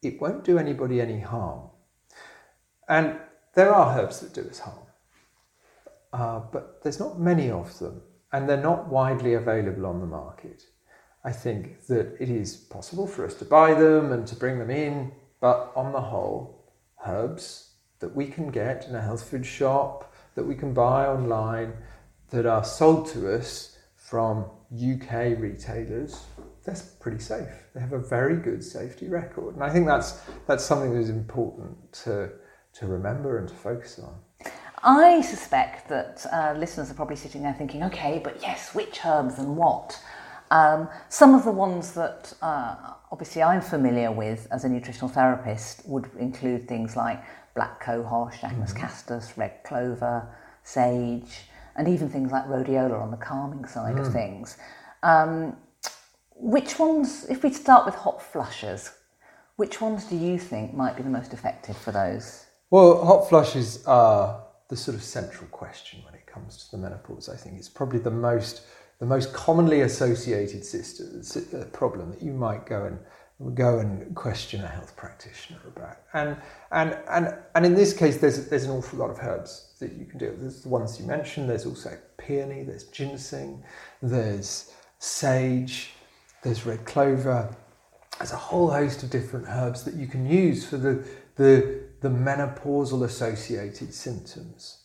it 0.00 0.20
won't 0.20 0.44
do 0.44 0.58
anybody 0.58 1.00
any 1.00 1.18
harm. 1.18 1.70
And 2.88 3.18
there 3.56 3.74
are 3.74 3.98
herbs 3.98 4.20
that 4.20 4.32
do 4.32 4.48
us 4.48 4.60
harm, 4.60 4.86
uh, 6.12 6.38
but 6.52 6.84
there's 6.84 7.00
not 7.00 7.18
many 7.18 7.50
of 7.50 7.80
them, 7.80 8.00
and 8.32 8.48
they're 8.48 8.62
not 8.62 8.86
widely 8.86 9.34
available 9.34 9.86
on 9.86 9.98
the 9.98 10.06
market. 10.06 10.62
I 11.24 11.32
think 11.32 11.86
that 11.88 12.16
it 12.20 12.30
is 12.30 12.56
possible 12.56 13.08
for 13.08 13.26
us 13.26 13.34
to 13.40 13.44
buy 13.44 13.74
them 13.74 14.12
and 14.12 14.24
to 14.28 14.36
bring 14.36 14.60
them 14.60 14.70
in, 14.70 15.10
but 15.40 15.72
on 15.74 15.90
the 15.90 16.00
whole, 16.00 16.72
herbs 17.04 17.72
that 17.98 18.14
we 18.14 18.28
can 18.28 18.52
get 18.52 18.86
in 18.86 18.94
a 18.94 19.02
health 19.02 19.28
food 19.28 19.44
shop, 19.44 20.14
that 20.36 20.46
we 20.46 20.54
can 20.54 20.72
buy 20.72 21.08
online, 21.08 21.72
that 22.30 22.46
are 22.46 22.62
sold 22.62 23.08
to 23.08 23.34
us 23.34 23.74
from 24.08 24.46
UK 24.72 25.38
retailers, 25.38 26.24
they're 26.64 26.76
pretty 27.00 27.18
safe. 27.18 27.48
They 27.74 27.80
have 27.80 27.92
a 27.92 27.98
very 27.98 28.36
good 28.36 28.64
safety 28.64 29.08
record, 29.08 29.54
and 29.54 29.62
I 29.62 29.70
think 29.70 29.86
that's 29.86 30.20
that's 30.46 30.64
something 30.64 30.94
that 30.94 31.00
is 31.00 31.10
important 31.10 31.92
to 32.04 32.30
to 32.74 32.86
remember 32.86 33.38
and 33.38 33.48
to 33.48 33.54
focus 33.54 33.98
on. 33.98 34.14
I 34.82 35.20
suspect 35.22 35.88
that 35.88 36.24
uh, 36.32 36.54
listeners 36.56 36.90
are 36.90 36.94
probably 36.94 37.16
sitting 37.16 37.42
there 37.42 37.54
thinking, 37.54 37.82
okay, 37.84 38.20
but 38.22 38.40
yes, 38.40 38.74
which 38.74 39.00
herbs 39.04 39.38
and 39.38 39.56
what? 39.56 40.00
Um, 40.50 40.88
some 41.08 41.34
of 41.34 41.44
the 41.44 41.50
ones 41.50 41.92
that 41.94 42.32
uh, 42.40 42.76
obviously 43.10 43.42
I'm 43.42 43.60
familiar 43.60 44.12
with 44.12 44.46
as 44.50 44.64
a 44.64 44.68
nutritional 44.68 45.08
therapist 45.08 45.86
would 45.86 46.08
include 46.18 46.68
things 46.68 46.96
like 46.96 47.22
black 47.54 47.82
cohosh, 47.82 48.42
Agnus 48.44 48.70
mm-hmm. 48.70 48.80
castus, 48.80 49.36
red 49.36 49.64
clover, 49.64 50.28
sage, 50.62 51.47
and 51.78 51.88
even 51.88 52.08
things 52.10 52.30
like 52.32 52.44
rhodiola 52.46 53.00
on 53.00 53.10
the 53.10 53.16
calming 53.16 53.64
side 53.64 53.96
mm. 53.96 54.06
of 54.06 54.12
things. 54.12 54.58
Um, 55.02 55.56
which 56.34 56.78
ones, 56.78 57.26
if 57.30 57.42
we 57.42 57.52
start 57.52 57.86
with 57.86 57.94
hot 57.94 58.20
flushes, 58.20 58.90
which 59.56 59.80
ones 59.80 60.04
do 60.04 60.16
you 60.16 60.38
think 60.38 60.74
might 60.74 60.96
be 60.96 61.02
the 61.02 61.10
most 61.10 61.32
effective 61.32 61.76
for 61.76 61.92
those? 61.92 62.46
Well, 62.70 63.04
hot 63.04 63.28
flushes 63.28 63.84
are 63.86 64.44
the 64.68 64.76
sort 64.76 64.96
of 64.96 65.02
central 65.02 65.48
question 65.48 66.00
when 66.04 66.14
it 66.14 66.26
comes 66.26 66.64
to 66.64 66.70
the 66.72 66.76
menopause. 66.76 67.28
I 67.28 67.36
think 67.36 67.56
it's 67.56 67.68
probably 67.68 68.00
the 68.00 68.10
most 68.10 68.62
the 68.98 69.06
most 69.06 69.32
commonly 69.32 69.82
associated 69.82 70.64
sister, 70.64 71.64
problem 71.72 72.10
that 72.10 72.20
you 72.20 72.32
might 72.32 72.66
go 72.66 72.84
and 72.84 72.98
go 73.54 73.78
and 73.78 74.14
question 74.16 74.62
a 74.64 74.66
health 74.66 74.96
practitioner 74.96 75.60
about. 75.66 75.98
And 76.12 76.36
and 76.72 76.98
and 77.08 77.34
and 77.54 77.66
in 77.66 77.74
this 77.74 77.92
case, 77.92 78.16
there's 78.18 78.48
there's 78.48 78.64
an 78.64 78.72
awful 78.72 78.98
lot 78.98 79.10
of 79.10 79.18
herbs 79.20 79.74
that 79.78 79.92
you 79.92 80.04
can 80.06 80.18
do. 80.18 80.34
There's 80.36 80.62
the 80.62 80.68
ones 80.68 80.98
you 81.00 81.06
mentioned. 81.06 81.48
There's 81.48 81.66
also 81.66 81.96
peony. 82.16 82.64
There's 82.64 82.84
ginseng. 82.84 83.62
There's 84.02 84.72
sage. 84.98 85.90
There's 86.42 86.66
red 86.66 86.84
clover. 86.84 87.54
There's 88.18 88.32
a 88.32 88.36
whole 88.36 88.70
host 88.70 89.04
of 89.04 89.10
different 89.10 89.46
herbs 89.48 89.84
that 89.84 89.94
you 89.94 90.08
can 90.08 90.28
use 90.28 90.66
for 90.66 90.76
the 90.76 91.06
the 91.36 91.80
the 92.00 92.08
menopausal 92.08 93.04
associated 93.04 93.94
symptoms. 93.94 94.78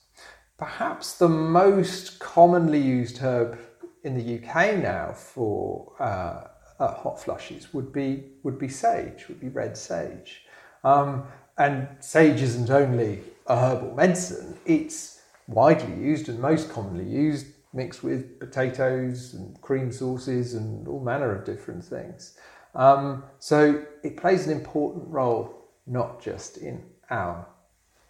Perhaps 0.57 1.15
the 1.17 1.27
most 1.27 2.19
commonly 2.19 2.79
used 2.79 3.17
herb 3.17 3.60
in 4.03 4.15
the 4.15 4.38
UK 4.38 4.77
now 4.77 5.12
for 5.13 5.93
uh, 6.00 6.43
uh, 6.84 6.94
hot 6.94 7.18
flushes 7.20 7.74
would 7.74 7.94
be 7.94 8.24
would 8.44 8.60
be 8.60 8.68
sage, 8.68 9.28
would 9.30 9.40
be 9.40 9.48
red 9.48 9.78
sage. 9.78 10.44
Um, 10.84 11.24
and 11.58 11.88
sage 12.00 12.42
isn't 12.42 12.70
only 12.70 13.22
a 13.48 13.56
herbal 13.58 13.96
medicine; 13.96 14.58
it's 14.66 15.22
widely 15.48 15.96
used 15.96 16.28
and 16.30 16.40
most 16.40 16.70
commonly 16.70 17.06
used 17.06 17.48
mixed 17.74 18.04
with 18.04 18.40
potatoes 18.40 19.34
and 19.34 19.60
cream 19.62 19.92
sauces 19.92 20.54
and 20.54 20.88
all 20.88 21.00
manner 21.00 21.34
of 21.36 21.46
different 21.46 21.84
things. 21.84 22.38
Um, 22.75 23.24
so 23.40 23.84
it 24.04 24.18
plays 24.18 24.46
an 24.48 24.54
important 24.54 25.08
role 25.08 25.56
not 25.88 26.22
just 26.22 26.58
in 26.58 26.84
our 27.10 27.48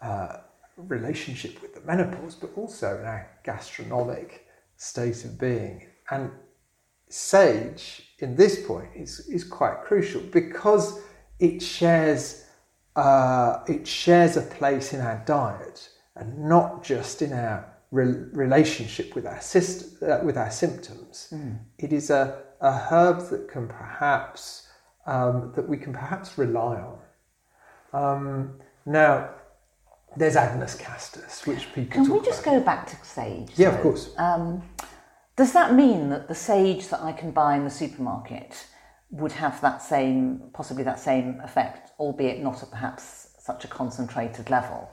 uh, 0.02 0.38
relationship 0.76 1.62
with 1.62 1.74
the 1.74 1.80
menopause, 1.80 2.34
but 2.34 2.50
also 2.56 2.98
in 2.98 3.06
our 3.06 3.26
gastronomic 3.42 4.46
state 4.76 5.24
of 5.24 5.38
being. 5.38 5.86
And 6.10 6.30
sage, 7.08 8.13
in 8.24 8.34
this 8.36 8.66
point, 8.66 8.88
is, 8.96 9.28
is 9.28 9.44
quite 9.44 9.82
crucial 9.82 10.22
because 10.32 11.00
it 11.38 11.62
shares, 11.62 12.46
uh, 12.96 13.58
it 13.68 13.86
shares 13.86 14.36
a 14.36 14.42
place 14.42 14.92
in 14.94 15.00
our 15.00 15.22
diet 15.26 15.90
and 16.16 16.48
not 16.48 16.82
just 16.82 17.22
in 17.22 17.32
our 17.32 17.58
re- 17.90 18.24
relationship 18.32 19.14
with 19.14 19.26
our, 19.26 19.40
system, 19.40 20.10
uh, 20.10 20.20
with 20.24 20.36
our 20.36 20.50
symptoms. 20.50 21.28
Mm. 21.32 21.58
It 21.78 21.92
is 21.92 22.10
a, 22.10 22.42
a 22.60 22.72
herb 22.72 23.28
that 23.30 23.48
can 23.48 23.68
perhaps, 23.68 24.68
um, 25.06 25.52
that 25.54 25.68
we 25.68 25.76
can 25.76 25.92
perhaps 25.92 26.38
rely 26.38 26.76
on. 26.90 26.98
Um, 27.92 28.54
now, 28.86 29.30
there's 30.16 30.36
Agnus 30.36 30.76
castus, 30.76 31.46
which 31.46 31.72
people 31.74 32.04
Can 32.04 32.12
we 32.12 32.20
just 32.24 32.42
about. 32.42 32.58
go 32.58 32.60
back 32.60 32.86
to 32.86 32.96
sage? 33.04 33.50
Yeah, 33.56 33.74
of 33.74 33.80
course. 33.82 34.14
Um, 34.16 34.62
does 35.36 35.52
that 35.52 35.74
mean 35.74 36.10
that 36.10 36.28
the 36.28 36.34
sage 36.34 36.88
that 36.88 37.00
I 37.00 37.12
can 37.12 37.30
buy 37.30 37.56
in 37.56 37.64
the 37.64 37.70
supermarket 37.70 38.66
would 39.10 39.32
have 39.32 39.60
that 39.60 39.82
same, 39.82 40.42
possibly 40.52 40.84
that 40.84 40.98
same 40.98 41.40
effect, 41.42 41.92
albeit 41.98 42.40
not 42.40 42.62
at 42.62 42.70
perhaps 42.70 43.28
such 43.38 43.64
a 43.64 43.68
concentrated 43.68 44.50
level? 44.50 44.90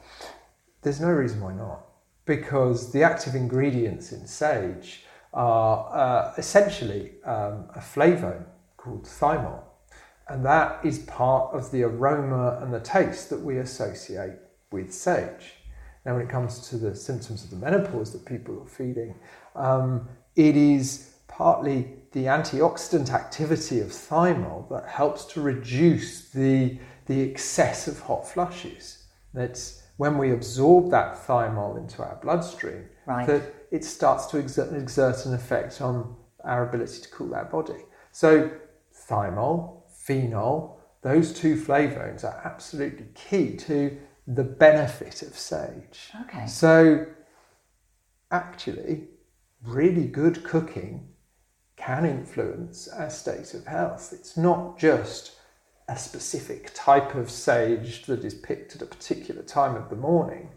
There's 0.81 1.01
no 1.01 1.09
reason 1.09 1.41
why 1.41 1.53
not. 1.53 1.85
Because 2.25 2.91
the 2.91 3.03
active 3.03 3.35
ingredients 3.35 4.11
in 4.11 4.27
sage 4.27 5.05
are 5.33 5.89
uh, 5.95 6.33
essentially 6.37 7.13
um, 7.25 7.69
a 7.75 7.79
flavone 7.79 8.45
called 8.77 9.03
thymol 9.03 9.63
and 10.31 10.45
that 10.45 10.79
is 10.85 10.99
part 10.99 11.53
of 11.53 11.71
the 11.71 11.83
aroma 11.83 12.59
and 12.61 12.73
the 12.73 12.79
taste 12.79 13.29
that 13.29 13.41
we 13.41 13.57
associate 13.57 14.37
with 14.71 14.93
sage. 14.93 15.55
Now, 16.05 16.13
when 16.13 16.25
it 16.25 16.29
comes 16.29 16.69
to 16.69 16.77
the 16.77 16.95
symptoms 16.95 17.43
of 17.43 17.49
the 17.49 17.57
menopause 17.57 18.13
that 18.13 18.25
people 18.25 18.59
are 18.61 18.65
feeling, 18.65 19.13
um, 19.55 20.07
it 20.35 20.55
is 20.55 21.11
partly 21.27 21.93
the 22.11 22.25
antioxidant 22.25 23.11
activity 23.11 23.79
of 23.79 23.87
thymol 23.87 24.69
that 24.69 24.87
helps 24.87 25.25
to 25.25 25.41
reduce 25.41 26.29
the, 26.29 26.77
the 27.05 27.21
excess 27.21 27.87
of 27.87 27.99
hot 28.01 28.27
flushes. 28.27 29.05
That's 29.33 29.83
when 29.97 30.17
we 30.17 30.31
absorb 30.31 30.91
that 30.91 31.15
thymol 31.25 31.77
into 31.77 32.01
our 32.01 32.19
bloodstream, 32.21 32.85
right. 33.05 33.25
that 33.27 33.53
it 33.71 33.85
starts 33.85 34.25
to 34.27 34.37
exert, 34.37 34.73
exert 34.73 35.25
an 35.25 35.33
effect 35.33 35.81
on 35.81 36.15
our 36.43 36.67
ability 36.67 37.01
to 37.01 37.09
cool 37.09 37.33
our 37.33 37.45
body. 37.45 37.85
So, 38.11 38.51
thymol 39.07 39.83
phenol, 39.89 40.79
those 41.01 41.31
two 41.33 41.55
flavones 41.55 42.23
are 42.23 42.41
absolutely 42.43 43.05
key 43.13 43.55
to 43.57 43.97
the 44.27 44.43
benefit 44.43 45.21
of 45.21 45.37
sage. 45.37 46.11
Okay. 46.23 46.45
So, 46.45 47.05
actually, 48.31 49.07
really 49.63 50.05
good 50.07 50.43
cooking 50.43 51.09
can 51.77 52.05
influence 52.05 52.87
our 52.87 53.09
state 53.09 53.53
of 53.53 53.65
health. 53.65 54.13
It's 54.13 54.37
not 54.37 54.77
just 54.77 55.33
a 55.87 55.97
specific 55.97 56.71
type 56.73 57.15
of 57.15 57.29
sage 57.29 58.05
that 58.05 58.23
is 58.23 58.33
picked 58.33 58.75
at 58.75 58.81
a 58.81 58.85
particular 58.85 59.41
time 59.41 59.75
of 59.75 59.89
the 59.89 59.95
morning. 59.95 60.49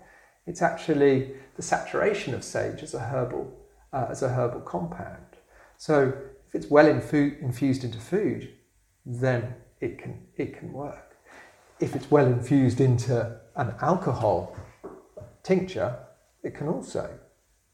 It's 0.46 0.62
actually 0.62 1.34
the 1.56 1.62
saturation 1.62 2.34
of 2.34 2.44
sage 2.44 2.82
as 2.82 2.94
a 2.94 3.00
herbal 3.00 3.52
uh, 3.92 4.06
as 4.11 4.23
a 4.23 4.28
herbal 4.28 4.61
compound. 4.62 5.37
So 5.76 6.12
if 6.49 6.54
it's 6.54 6.70
well 6.70 6.87
infu- 6.87 7.40
infused 7.40 7.84
into 7.84 7.99
food, 7.99 8.52
then 9.06 9.54
it 9.80 9.99
can 9.99 10.26
it 10.37 10.58
can 10.58 10.73
work. 10.73 11.16
If 11.80 11.96
it's 11.96 12.11
well 12.11 12.26
infused 12.26 12.80
into 12.80 13.40
an 13.56 13.75
alcohol 13.80 14.56
tincture, 15.42 15.96
it 16.42 16.54
can 16.54 16.68
also 16.68 17.18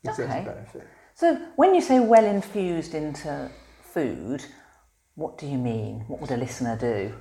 exert 0.05 0.31
okay. 0.31 0.43
a 0.43 0.45
benefit. 0.45 0.87
So 1.21 1.35
when 1.57 1.75
you 1.75 1.83
say 1.83 2.01
well 2.01 2.25
infused 2.25 2.95
into 2.95 3.51
food, 3.83 4.43
what 5.17 5.37
do 5.37 5.47
you 5.47 5.59
mean? 5.59 6.03
What 6.09 6.19
would 6.23 6.31
a 6.31 6.37
listener 6.39 6.79
do? 6.79 7.13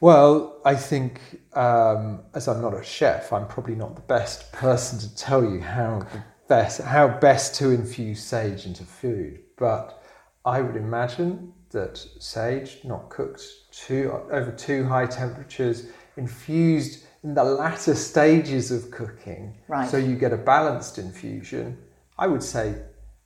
Well, 0.00 0.60
I 0.66 0.74
think 0.74 1.40
um, 1.54 2.24
as 2.34 2.46
I'm 2.46 2.60
not 2.60 2.74
a 2.74 2.84
chef, 2.84 3.32
I'm 3.32 3.48
probably 3.48 3.74
not 3.74 3.96
the 3.96 4.02
best 4.02 4.52
person 4.52 4.98
to 4.98 5.16
tell 5.16 5.42
you 5.42 5.62
how 5.62 6.06
best 6.46 6.82
how 6.82 7.08
best 7.08 7.54
to 7.54 7.70
infuse 7.70 8.22
sage 8.22 8.66
into 8.66 8.84
food, 8.84 9.40
but 9.56 10.02
I 10.44 10.60
would 10.60 10.76
imagine 10.76 11.54
that 11.70 11.96
sage, 12.18 12.80
not 12.84 13.08
cooked 13.08 13.42
too, 13.72 14.12
over 14.30 14.52
too 14.52 14.84
high 14.84 15.06
temperatures, 15.06 15.86
infused 16.18 17.06
in 17.24 17.32
the 17.32 17.44
latter 17.44 17.94
stages 17.94 18.70
of 18.70 18.90
cooking, 18.90 19.56
right. 19.68 19.88
so 19.88 19.96
you 19.96 20.16
get 20.16 20.34
a 20.34 20.36
balanced 20.36 20.98
infusion. 20.98 21.78
I 22.18 22.26
would 22.26 22.42
say, 22.42 22.74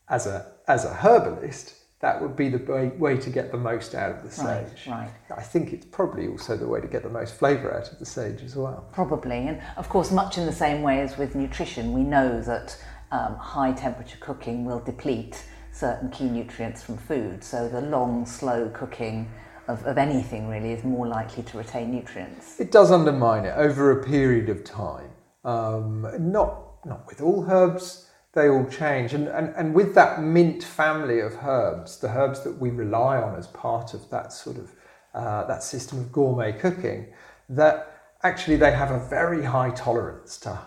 as 0.09 0.27
a 0.27 0.53
as 0.69 0.85
a 0.85 0.95
herbalist, 0.95 1.75
that 2.01 2.21
would 2.21 2.37
be 2.37 2.49
the 2.49 2.59
way, 2.73 2.89
way 2.89 3.17
to 3.17 3.31
get 3.31 3.51
the 3.51 3.59
most 3.59 3.95
out 3.95 4.17
of 4.17 4.23
the 4.23 4.31
sage. 4.31 4.87
Right, 4.89 5.09
right. 5.31 5.39
I 5.39 5.43
think 5.43 5.73
it's 5.73 5.87
probably 5.87 6.29
also 6.29 6.57
the 6.57 6.67
way 6.67 6.81
to 6.81 6.87
get 6.87 7.03
the 7.03 7.09
most 7.09 7.35
flavour 7.35 7.75
out 7.75 7.91
of 7.93 7.99
the 7.99 8.07
sage 8.07 8.43
as 8.43 8.57
well. 8.57 8.89
Probably, 8.93 9.49
and 9.49 9.63
of 9.77 9.89
course, 9.89 10.11
much 10.11 10.39
in 10.39 10.47
the 10.47 10.53
same 10.53 10.83
way 10.83 11.01
as 11.01 11.17
with 11.17 11.35
nutrition, 11.35 11.93
we 11.93 12.03
know 12.03 12.41
that 12.43 12.77
um, 13.13 13.37
high 13.37 13.73
temperature 13.73 14.19
cooking 14.21 14.65
will 14.65 14.81
deplete 14.81 15.45
certain 15.71 16.11
key 16.11 16.29
nutrients 16.29 16.83
from 16.83 16.97
food. 16.97 17.43
So 17.43 17.69
the 17.69 17.81
long, 17.81 18.27
slow 18.27 18.69
cooking 18.71 19.31
of, 19.69 19.85
of 19.87 19.97
anything 19.97 20.49
really 20.49 20.73
is 20.73 20.85
more 20.85 21.07
likely 21.07 21.43
to 21.45 21.59
retain 21.59 21.91
nutrients. 21.91 22.61
It 22.61 22.71
does 22.71 22.91
undermine 22.91 23.45
it 23.45 23.55
over 23.57 24.01
a 24.01 24.05
period 24.05 24.49
of 24.49 24.65
time. 24.65 25.11
Um, 25.45 26.07
not, 26.19 26.85
not 26.85 27.07
with 27.07 27.21
all 27.21 27.47
herbs, 27.49 28.09
they 28.35 28.49
all 28.49 28.65
change. 28.67 29.13
And, 29.13 29.29
and, 29.29 29.55
and 29.57 29.75
with 29.75 29.95
that 29.95 30.23
mint 30.23 30.65
family 30.65 31.21
of 31.21 31.37
herbs, 31.43 31.99
the 31.99 32.09
herbs 32.09 32.43
that 32.45 32.59
we 32.59 32.71
rely 32.71 33.19
on 33.19 33.37
as 33.37 33.47
part 33.49 33.95
of 33.95 34.09
that 34.11 34.33
sort 34.33 34.57
of 34.57 34.73
uh, 35.15 35.45
that 35.45 35.63
system 35.63 35.99
of 35.99 36.11
gourmet 36.11 36.53
cooking, 36.53 37.07
that 37.51 38.01
actually 38.23 38.57
they 38.57 38.73
have 38.73 38.91
a 38.91 38.99
very 39.09 39.45
high 39.45 39.71
tolerance 39.71 40.39
to 40.39 40.59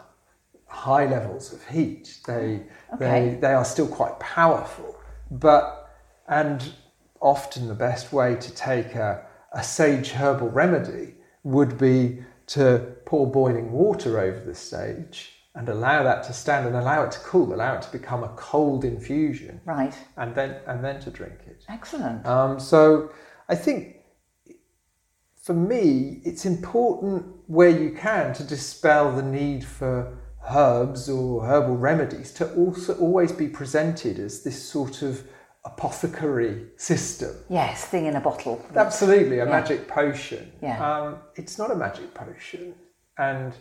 high 0.67 1.05
levels 1.05 1.51
of 1.51 1.65
heat. 1.67 2.19
They 2.27 2.61
Okay. 2.93 3.29
they 3.29 3.35
they 3.41 3.53
are 3.53 3.65
still 3.65 3.87
quite 3.87 4.19
powerful, 4.19 4.95
but 5.31 5.89
and 6.27 6.73
often 7.19 7.67
the 7.67 7.73
best 7.73 8.13
way 8.13 8.35
to 8.35 8.53
take 8.53 8.93
a, 8.93 9.25
a 9.53 9.63
sage 9.63 10.11
herbal 10.11 10.49
remedy 10.49 11.15
would 11.43 11.77
be 11.77 12.23
to 12.45 12.95
pour 13.05 13.25
boiling 13.25 13.71
water 13.71 14.19
over 14.19 14.39
the 14.39 14.53
sage 14.53 15.34
and 15.55 15.69
allow 15.69 16.03
that 16.03 16.23
to 16.23 16.33
stand 16.33 16.67
and 16.67 16.75
allow 16.75 17.03
it 17.03 17.11
to 17.13 17.19
cool, 17.19 17.53
allow 17.53 17.75
it 17.75 17.81
to 17.81 17.91
become 17.91 18.23
a 18.23 18.29
cold 18.35 18.83
infusion, 18.85 19.61
Right. 19.65 19.93
and 20.17 20.35
then 20.35 20.57
and 20.67 20.83
then 20.83 20.99
to 21.01 21.09
drink 21.09 21.39
it. 21.47 21.63
Excellent. 21.69 22.25
Um, 22.25 22.59
so 22.59 23.11
I 23.49 23.55
think 23.55 23.95
for 25.41 25.53
me, 25.53 26.21
it's 26.25 26.45
important 26.45 27.25
where 27.47 27.69
you 27.69 27.91
can 27.91 28.33
to 28.33 28.43
dispel 28.43 29.15
the 29.15 29.21
need 29.23 29.63
for 29.63 30.17
herbs 30.49 31.09
or 31.09 31.45
herbal 31.45 31.77
remedies 31.77 32.31
to 32.33 32.51
also 32.55 32.95
always 32.97 33.31
be 33.31 33.47
presented 33.47 34.19
as 34.19 34.43
this 34.43 34.61
sort 34.61 35.01
of 35.03 35.23
apothecary 35.63 36.63
system. 36.77 37.35
yes, 37.49 37.85
thing 37.85 38.05
in 38.05 38.15
a 38.15 38.21
bottle. 38.21 38.63
Absolutely, 38.75 39.39
a 39.39 39.45
magic 39.45 39.87
potion. 39.87 40.51
Yeah. 40.61 40.77
Um, 40.87 41.17
it's 41.35 41.57
not 41.57 41.71
a 41.71 41.75
magic 41.75 42.13
potion. 42.13 42.75
And 43.17 43.53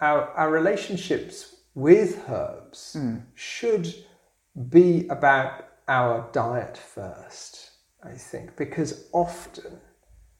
our, 0.00 0.28
our 0.30 0.50
relationships 0.50 1.56
with 1.74 2.28
herbs 2.28 2.94
hmm. 2.98 3.16
should 3.34 3.94
be 4.68 5.06
about 5.08 5.64
our 5.86 6.28
diet 6.32 6.76
first, 6.76 7.70
I 8.02 8.12
think, 8.12 8.56
because 8.56 9.08
often, 9.12 9.78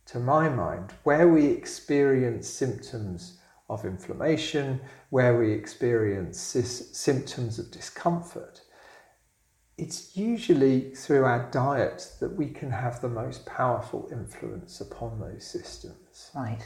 to 0.06 0.18
my 0.18 0.48
mind, 0.48 0.92
where 1.04 1.28
we 1.28 1.46
experience 1.46 2.48
symptoms 2.48 3.38
of 3.68 3.84
inflammation, 3.84 4.80
where 5.10 5.38
we 5.38 5.52
experience 5.52 6.38
symptoms 6.40 7.58
of 7.58 7.70
discomfort, 7.70 8.62
it's 9.76 10.16
usually 10.16 10.92
through 10.94 11.24
our 11.24 11.48
diet 11.50 12.12
that 12.20 12.34
we 12.34 12.48
can 12.48 12.70
have 12.70 13.00
the 13.00 13.08
most 13.08 13.46
powerful 13.46 14.08
influence 14.10 14.80
upon 14.80 15.20
those 15.20 15.46
systems. 15.46 16.30
Right. 16.34 16.58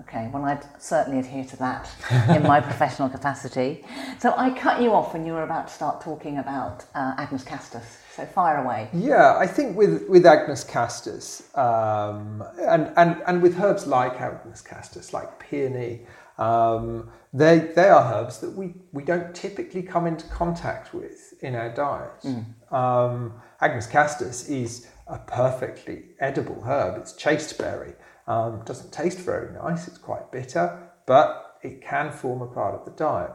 Okay. 0.00 0.30
Well, 0.32 0.44
I'd 0.44 0.64
certainly 0.80 1.18
adhere 1.18 1.44
to 1.44 1.56
that 1.56 1.90
in 2.34 2.42
my 2.42 2.60
professional 2.70 3.08
capacity. 3.08 3.84
So 4.18 4.34
I 4.36 4.50
cut 4.50 4.80
you 4.80 4.92
off 4.92 5.12
when 5.12 5.26
you 5.26 5.32
were 5.32 5.42
about 5.42 5.68
to 5.68 5.74
start 5.74 6.00
talking 6.00 6.38
about 6.38 6.84
uh, 6.94 7.14
Agnus 7.18 7.44
Castus. 7.44 7.98
So 8.14 8.24
fire 8.26 8.64
away. 8.64 8.88
Yeah, 8.92 9.36
I 9.38 9.46
think 9.46 9.76
with, 9.76 10.08
with 10.08 10.26
Agnus 10.26 10.64
castus 10.64 11.56
um, 11.56 12.42
and, 12.60 12.92
and, 12.96 13.22
and 13.26 13.40
with 13.40 13.60
herbs 13.60 13.86
like 13.86 14.20
Agnus 14.20 14.60
castus, 14.60 15.12
like 15.12 15.38
peony, 15.38 16.06
um, 16.36 17.10
they, 17.32 17.70
they 17.76 17.88
are 17.88 18.14
herbs 18.14 18.38
that 18.38 18.50
we, 18.50 18.74
we 18.92 19.04
don't 19.04 19.34
typically 19.34 19.82
come 19.82 20.06
into 20.06 20.26
contact 20.28 20.94
with 20.94 21.34
in 21.42 21.54
our 21.54 21.70
diet. 21.72 22.24
Um, 22.72 23.34
Agnus 23.60 23.86
castus 23.86 24.48
is 24.48 24.88
a 25.06 25.18
perfectly 25.18 26.06
edible 26.20 26.62
herb. 26.64 26.98
It's 27.00 27.12
chasteberry. 27.12 27.94
Um, 28.28 28.62
doesn't 28.66 28.92
taste 28.92 29.18
very 29.20 29.52
nice. 29.54 29.88
It's 29.88 29.98
quite 29.98 30.30
bitter, 30.30 30.90
but 31.06 31.56
it 31.62 31.80
can 31.80 32.12
form 32.12 32.42
a 32.42 32.46
part 32.46 32.74
of 32.74 32.84
the 32.84 32.90
diet. 32.92 33.32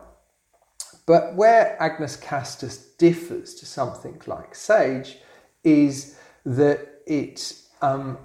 But 1.07 1.35
where 1.35 1.75
Agnus 1.81 2.15
castus 2.15 2.77
differs 2.77 3.55
to 3.55 3.65
something 3.65 4.21
like 4.27 4.55
sage 4.55 5.17
is 5.63 6.17
that 6.45 7.01
it 7.07 7.55
um, 7.81 8.19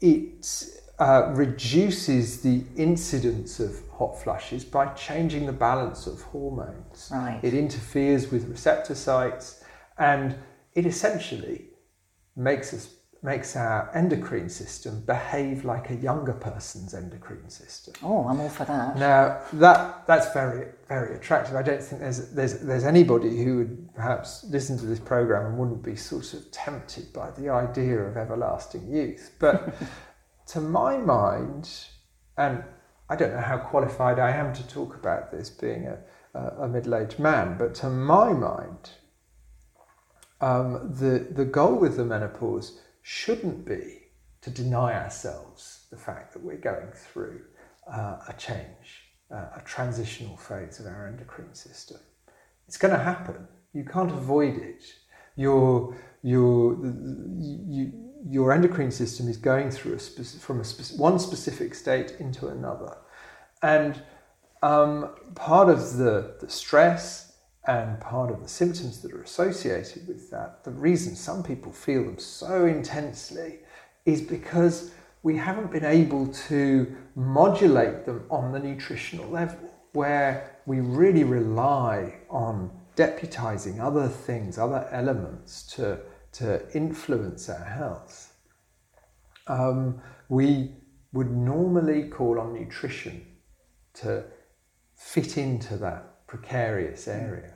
it 0.00 0.66
uh, 0.98 1.32
reduces 1.34 2.42
the 2.42 2.64
incidence 2.76 3.60
of 3.60 3.80
hot 3.92 4.20
flushes 4.20 4.64
by 4.64 4.86
changing 4.94 5.46
the 5.46 5.52
balance 5.52 6.06
of 6.06 6.20
hormones. 6.22 7.08
Right. 7.12 7.40
It 7.42 7.54
interferes 7.54 8.30
with 8.30 8.48
receptor 8.48 8.94
sites, 8.94 9.62
and 9.96 10.34
it 10.74 10.84
essentially 10.84 11.66
makes 12.34 12.74
us 12.74 12.95
makes 13.26 13.56
our 13.56 13.90
endocrine 13.92 14.48
system 14.48 15.00
behave 15.00 15.64
like 15.64 15.90
a 15.90 15.96
younger 15.96 16.32
person's 16.32 16.94
endocrine 16.94 17.50
system. 17.50 17.92
Oh, 18.00 18.28
I'm 18.28 18.40
all 18.40 18.48
for 18.48 18.64
that. 18.66 18.96
Now 18.96 19.40
that 19.54 20.06
that's 20.06 20.32
very 20.32 20.68
very 20.86 21.16
attractive. 21.16 21.56
I 21.56 21.62
don't 21.62 21.82
think 21.82 22.00
there's 22.00 22.30
there's 22.30 22.60
there's 22.60 22.84
anybody 22.84 23.42
who 23.42 23.56
would 23.58 23.94
perhaps 23.96 24.44
listen 24.44 24.78
to 24.78 24.86
this 24.86 25.00
program 25.00 25.44
and 25.46 25.58
wouldn't 25.58 25.82
be 25.82 25.96
sort 25.96 26.34
of 26.34 26.48
tempted 26.52 27.12
by 27.12 27.32
the 27.32 27.50
idea 27.50 27.98
of 27.98 28.16
everlasting 28.16 28.88
youth. 28.88 29.32
But 29.40 29.74
to 30.52 30.60
my 30.60 30.96
mind, 30.96 31.68
and 32.38 32.62
I 33.10 33.16
don't 33.16 33.32
know 33.32 33.40
how 33.40 33.58
qualified 33.58 34.20
I 34.20 34.30
am 34.30 34.54
to 34.54 34.68
talk 34.68 34.94
about 34.94 35.32
this, 35.32 35.50
being 35.50 35.88
a 35.88 35.98
a, 36.32 36.64
a 36.64 36.68
middle-aged 36.68 37.18
man, 37.18 37.56
but 37.58 37.74
to 37.76 37.88
my 37.88 38.32
mind, 38.32 38.90
um, 40.40 40.94
the 41.00 41.26
the 41.30 41.44
goal 41.44 41.74
with 41.74 41.96
the 41.96 42.04
menopause 42.04 42.78
shouldn't 43.08 43.64
be 43.64 44.02
to 44.40 44.50
deny 44.50 44.92
ourselves 44.92 45.86
the 45.92 45.96
fact 45.96 46.32
that 46.32 46.42
we're 46.42 46.56
going 46.56 46.90
through 46.92 47.40
uh, 47.88 48.16
a 48.26 48.34
change, 48.36 49.04
uh, 49.30 49.46
a 49.54 49.62
transitional 49.64 50.36
phase 50.36 50.80
of 50.80 50.86
our 50.86 51.06
endocrine 51.06 51.54
system. 51.54 51.98
It's 52.66 52.76
going 52.76 52.92
to 52.92 52.98
happen. 53.00 53.46
You 53.72 53.84
can't 53.84 54.10
avoid 54.10 54.56
it. 54.56 54.82
Your 55.36 55.96
your 56.24 56.74
you, 57.38 57.92
your 58.28 58.52
endocrine 58.52 58.90
system 58.90 59.28
is 59.28 59.36
going 59.36 59.70
through 59.70 59.94
a 59.94 60.00
spec- 60.00 60.40
from 60.40 60.58
a 60.60 60.64
spec- 60.64 60.98
one 60.98 61.20
specific 61.20 61.76
state 61.76 62.16
into 62.18 62.48
another, 62.48 62.96
and 63.62 64.02
um, 64.64 65.14
part 65.36 65.68
of 65.68 65.96
the, 65.96 66.34
the 66.40 66.50
stress 66.50 67.25
and 67.66 68.00
part 68.00 68.30
of 68.30 68.42
the 68.42 68.48
symptoms 68.48 69.02
that 69.02 69.12
are 69.12 69.22
associated 69.22 70.06
with 70.06 70.30
that, 70.30 70.62
the 70.62 70.70
reason 70.70 71.16
some 71.16 71.42
people 71.42 71.72
feel 71.72 72.04
them 72.04 72.18
so 72.18 72.66
intensely 72.66 73.58
is 74.04 74.20
because 74.20 74.92
we 75.24 75.36
haven't 75.36 75.72
been 75.72 75.84
able 75.84 76.28
to 76.28 76.94
modulate 77.16 78.06
them 78.06 78.24
on 78.30 78.52
the 78.52 78.60
nutritional 78.60 79.28
level, 79.28 79.58
where 79.92 80.56
we 80.66 80.78
really 80.80 81.24
rely 81.24 82.14
on 82.30 82.70
deputizing 82.94 83.80
other 83.80 84.06
things, 84.06 84.58
other 84.58 84.88
elements 84.92 85.64
to, 85.74 85.98
to 86.32 86.62
influence 86.76 87.48
our 87.48 87.64
health. 87.64 88.34
Um, 89.48 90.00
we 90.28 90.76
would 91.12 91.30
normally 91.30 92.08
call 92.08 92.38
on 92.38 92.54
nutrition 92.54 93.26
to 93.94 94.24
fit 94.94 95.36
into 95.36 95.76
that 95.78 96.26
precarious 96.26 97.08
area. 97.08 97.55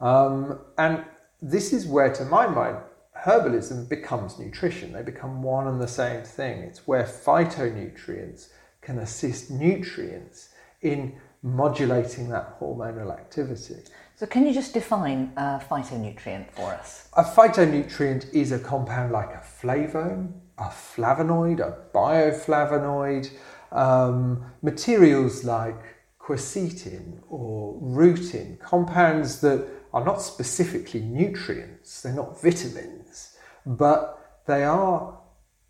Um, 0.00 0.60
and 0.78 1.04
this 1.40 1.72
is 1.72 1.86
where, 1.86 2.12
to 2.12 2.24
my 2.24 2.46
mind, 2.46 2.78
herbalism 3.24 3.88
becomes 3.88 4.38
nutrition. 4.38 4.92
They 4.92 5.02
become 5.02 5.42
one 5.42 5.66
and 5.66 5.80
the 5.80 5.88
same 5.88 6.22
thing. 6.22 6.60
It's 6.60 6.86
where 6.86 7.04
phytonutrients 7.04 8.48
can 8.80 8.98
assist 8.98 9.50
nutrients 9.50 10.50
in 10.82 11.16
modulating 11.42 12.28
that 12.28 12.58
hormonal 12.58 13.12
activity. 13.12 13.76
So 14.16 14.26
can 14.26 14.46
you 14.46 14.54
just 14.54 14.72
define 14.72 15.32
a 15.36 15.60
phytonutrient 15.60 16.50
for 16.52 16.72
us? 16.72 17.08
A 17.16 17.22
phytonutrient 17.22 18.32
is 18.32 18.52
a 18.52 18.58
compound 18.58 19.12
like 19.12 19.30
a 19.30 19.42
flavone, 19.62 20.32
a 20.58 20.64
flavonoid, 20.64 21.60
a 21.60 21.76
bioflavonoid, 21.94 23.30
um, 23.72 24.44
materials 24.62 25.44
like 25.44 25.80
quercetin 26.18 27.20
or 27.28 27.78
rutin, 27.80 28.58
compounds 28.58 29.40
that 29.40 29.68
are 29.96 30.04
not 30.04 30.20
specifically 30.20 31.00
nutrients, 31.00 32.02
they're 32.02 32.12
not 32.12 32.38
vitamins, 32.42 33.34
but 33.64 34.42
they 34.46 34.62
are 34.62 35.18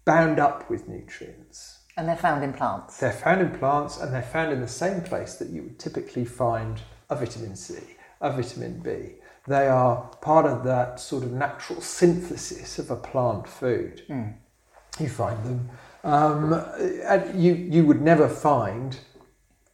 bound 0.04 0.40
up 0.40 0.68
with 0.68 0.88
nutrients. 0.88 1.84
And 1.96 2.08
they're 2.08 2.16
found 2.16 2.42
in 2.42 2.52
plants. 2.52 2.98
They're 2.98 3.12
found 3.12 3.40
in 3.40 3.56
plants 3.56 3.98
and 3.98 4.12
they're 4.12 4.22
found 4.22 4.52
in 4.52 4.60
the 4.60 4.66
same 4.66 5.00
place 5.00 5.36
that 5.36 5.50
you 5.50 5.62
would 5.62 5.78
typically 5.78 6.24
find 6.24 6.80
a 7.08 7.14
vitamin 7.14 7.54
C, 7.54 7.76
a 8.20 8.32
vitamin 8.32 8.80
B. 8.80 9.14
They 9.46 9.68
are 9.68 10.02
part 10.20 10.44
of 10.44 10.64
that 10.64 10.98
sort 10.98 11.22
of 11.22 11.30
natural 11.30 11.80
synthesis 11.80 12.80
of 12.80 12.90
a 12.90 12.96
plant 12.96 13.48
food. 13.48 14.02
You 14.98 15.08
find 15.08 15.44
them. 15.44 15.70
Um, 16.02 16.52
and 17.04 17.40
you, 17.40 17.54
you 17.54 17.86
would 17.86 18.02
never 18.02 18.28
find 18.28 18.98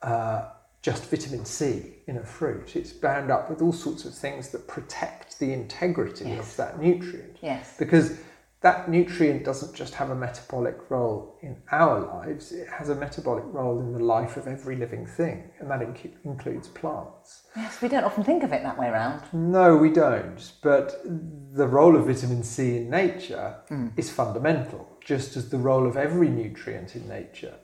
uh, 0.03 0.51
just 0.83 1.09
vitamin 1.09 1.45
C 1.45 1.95
in 2.07 2.17
a 2.17 2.25
fruit. 2.25 2.75
It's 2.75 2.93
bound 2.93 3.31
up 3.31 3.49
with 3.49 3.63
all 3.63 3.73
sorts 3.73 4.05
of 4.05 4.15
things 4.15 4.51
that 4.51 4.67
protect 4.67 5.39
the 5.39 5.53
integrity 5.53 6.25
Yes. 6.27 6.41
of 6.41 6.57
that 6.57 6.81
nutrient 6.81 7.39
Yes. 7.41 7.77
because 7.79 8.19
that 8.63 8.89
nutrient 8.89 9.45
doesn't 9.45 9.75
just 9.75 9.95
have 9.95 10.11
a 10.11 10.15
metabolic 10.15 10.89
role 10.89 11.37
in 11.43 11.57
our 11.73 11.99
lives, 11.99 12.53
it 12.53 12.69
has 12.69 12.89
a 12.89 12.95
metabolic 12.95 13.45
role 13.49 13.81
in 13.81 13.93
the 13.93 13.99
life 13.99 14.37
of 14.37 14.47
every 14.47 14.77
living 14.77 15.05
thing, 15.05 15.51
and 15.59 15.69
that 15.69 15.81
inc- 15.81 16.13
includes 16.25 16.69
plants. 16.69 17.43
Yes, 17.57 17.83
we 17.83 17.89
don't 17.89 18.05
often 18.05 18.23
think 18.23 18.45
of 18.45 18.53
it 18.53 18.63
that 18.63 18.79
way 18.79 18.87
around. 18.87 19.23
No, 19.33 19.77
we 19.77 19.91
don't, 19.91 20.53
but 20.63 21.03
the 21.05 21.67
role 21.67 21.97
of 21.97 22.07
vitamin 22.07 22.45
C 22.45 22.77
in 22.77 22.89
nature 22.89 23.57
hmm. 23.69 23.89
is 23.97 24.11
fundamental, 24.11 24.97
just 25.01 25.37
as 25.37 25.51
the 25.51 25.59
role 25.59 25.87
of 25.87 25.97
every 25.97 26.29
nutrient 26.29 26.95
in 26.95 27.09
nature 27.09 27.55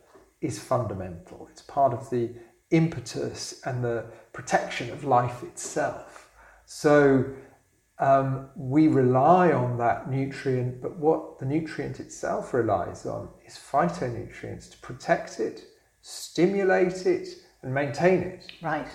is 0.41 0.59
fundamental. 0.59 1.49
It's 1.51 1.63
part 1.63 1.93
of 1.93 2.11
the 2.11 2.35
impetus 2.71 3.61
and 3.65 3.83
the 3.83 4.05
protection 4.33 4.91
of 4.91 5.05
life 5.05 5.43
itself. 5.43 6.31
So 6.67 7.25
um, 7.99 8.51
we 8.55 8.89
rely 8.89 9.53
on 9.53 9.79
that 9.79 10.11
nutrient, 10.11 10.81
but 10.81 10.97
what 10.97 11.39
the 11.39 11.47
nutrient 11.47 11.99
itself 11.99 12.55
relies 12.55 13.07
on 13.07 13.29
is 13.47 13.55
phytonutrients 13.55 14.71
to 14.71 14.79
protect 14.79 15.41
it, 15.41 15.65
stimulate 16.03 17.07
it, 17.07 17.29
and 17.63 17.75
maintain 17.75 18.21
it. 18.21 18.53
Right. 18.63 18.89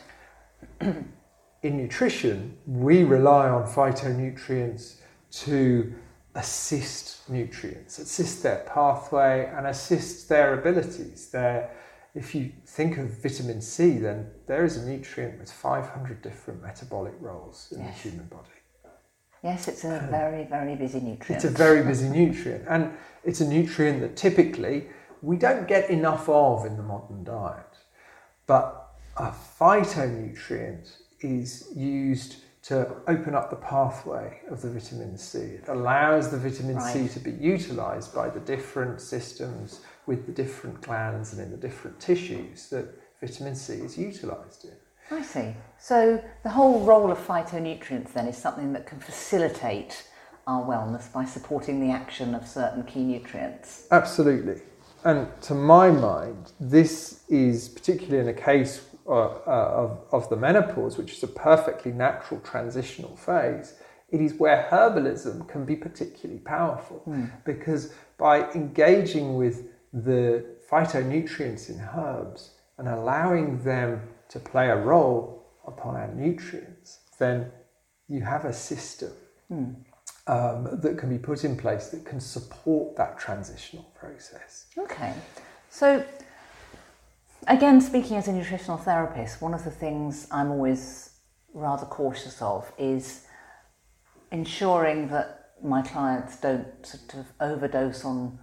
In 0.82 1.78
nutrition, 1.78 2.58
we 2.66 3.04
rely 3.04 3.50
on 3.50 3.66
phytonutrients 3.68 4.98
to 5.32 5.94
assist 6.36 7.30
nutrients, 7.30 8.00
assist 8.00 8.44
their 8.44 8.66
pathway, 8.74 9.52
and 9.56 9.68
assist 9.68 10.30
their 10.30 10.54
abilities. 10.60 11.30
Their, 11.30 11.70
if 12.16 12.36
you 12.36 12.52
think 12.66 12.98
of 12.98 13.22
vitamin 13.22 13.62
C, 13.62 13.98
then 13.98 14.30
there 14.46 14.64
is 14.64 14.78
a 14.78 14.86
nutrient 14.86 15.40
with 15.40 15.52
500 15.52 16.22
different 16.22 16.62
metabolic 16.62 17.14
roles 17.20 17.74
in 17.76 17.80
yes. 17.80 18.04
the 18.04 18.10
human 18.10 18.28
body. 18.28 18.50
Yes, 19.44 19.68
it's 19.68 19.84
a 19.84 20.02
um, 20.02 20.10
very, 20.10 20.46
very 20.46 20.76
busy 20.76 21.00
nutrient. 21.00 21.44
It's 21.44 21.44
a 21.44 21.50
very 21.50 21.84
busy 21.84 22.08
nutrient, 22.08 22.66
and 22.70 22.94
it's 23.24 23.42
a 23.42 23.48
nutrient 23.48 24.00
that 24.02 24.16
typically 24.16 24.88
we 25.22 25.38
don't 25.38 25.68
get 25.68 25.90
enough 25.90 26.30
of 26.30 26.66
in 26.66 26.78
the 26.78 26.84
modern 26.84 27.24
diet. 27.24 27.66
But 28.46 28.90
a 29.18 29.32
phytonutrient 29.60 30.98
is 31.22 31.70
used 31.76 32.38
to 32.64 32.96
open 33.08 33.36
up 33.36 33.50
the 33.50 33.58
pathway 33.58 34.40
of 34.50 34.62
the 34.62 34.70
vitamin 34.70 35.18
C. 35.18 35.40
It 35.40 35.66
allows 35.68 36.32
the 36.32 36.38
vitamin 36.38 36.78
right. 36.78 36.94
C 36.94 37.10
to 37.10 37.20
be 37.20 37.32
utilized 37.32 38.16
by 38.16 38.30
the 38.30 38.40
different 38.40 39.02
systems 39.02 39.82
with 40.06 40.26
the 40.26 40.32
different 40.32 40.82
glands 40.82 41.34
and 41.34 41.42
in 41.42 41.52
the 41.52 41.58
different 41.58 42.00
tissues 42.00 42.70
that 42.70 42.88
vitamin 43.22 43.56
C 43.56 43.74
is 43.74 43.98
utilized 43.98 44.66
in. 44.66 44.72
I 45.12 45.22
see. 45.22 45.54
So 45.80 46.24
the 46.44 46.50
whole 46.50 46.82
role 46.82 47.12
of 47.12 47.18
phytonutrients 47.18 48.14
then 48.14 48.28
is 48.28 48.38
something 48.38 48.74
that 48.74 48.86
can 48.86 49.00
facilitate 49.00 50.08
our 50.48 50.64
wellness 50.66 51.12
by 51.12 51.26
supporting 51.26 51.80
the 51.80 51.94
action 51.94 52.36
of 52.36 52.48
certain 52.48 52.84
key 52.84 53.04
nutrients. 53.04 53.88
Absolutely. 53.92 54.62
And 55.06 55.28
to 55.44 55.54
my 55.54 55.90
mind, 55.90 56.54
this 56.60 57.24
is 57.30 57.70
particularly 57.70 58.20
in 58.20 58.28
a 58.28 58.40
case 58.40 58.86
uh, 59.06 59.12
uh, 59.12 59.42
of, 59.46 60.00
of 60.14 60.30
the 60.30 60.38
menopause, 60.38 60.98
which 60.98 61.12
is 61.12 61.24
a 61.24 61.28
perfectly 61.28 61.92
natural 61.92 62.40
transitional 62.40 63.16
phase, 63.18 63.74
it 64.12 64.22
is 64.22 64.36
where 64.36 64.68
herbalism 64.70 65.48
can 65.50 65.66
be 65.66 65.76
particularly 65.76 66.40
powerful 66.40 67.04
mm. 67.08 67.30
because 67.44 67.94
by 68.18 68.50
engaging 68.52 69.36
with 69.36 69.68
the 69.94 70.44
phytonutrients 70.70 71.70
in 71.70 71.80
herbs 71.80 72.52
and 72.78 72.88
allowing 72.88 73.64
them 73.64 74.02
to 74.30 74.40
play 74.40 74.70
a 74.70 74.76
role 74.76 75.46
upon 75.68 75.96
our 75.96 76.08
nutrients, 76.14 77.00
then 77.20 77.52
you 78.08 78.22
have 78.22 78.46
a 78.46 78.54
system 78.54 79.12
mm. 79.52 79.76
um, 80.28 80.80
that 80.82 80.98
can 80.98 81.10
be 81.10 81.18
put 81.18 81.46
in 81.46 81.56
place 81.56 81.90
that 81.90 82.04
can 82.06 82.20
support 82.20 82.96
that 82.98 83.20
transitional 83.20 83.84
process. 83.94 84.66
Okay. 84.78 85.14
So 85.70 86.04
again, 87.48 87.80
speaking 87.80 88.18
as 88.18 88.28
a 88.28 88.34
nutritional 88.34 88.78
therapist, 88.78 89.42
one 89.42 89.54
of 89.54 89.64
the 89.64 89.72
things 89.72 90.28
I'm 90.32 90.52
always 90.52 91.12
rather 91.54 91.86
cautious 91.86 92.42
of 92.42 92.72
is 92.80 93.26
ensuring 94.32 95.10
that 95.10 95.52
my 95.64 95.82
clients 95.82 96.40
don't 96.40 96.66
sort 96.86 97.14
of 97.14 97.28
overdose 97.40 98.04
on 98.04 98.40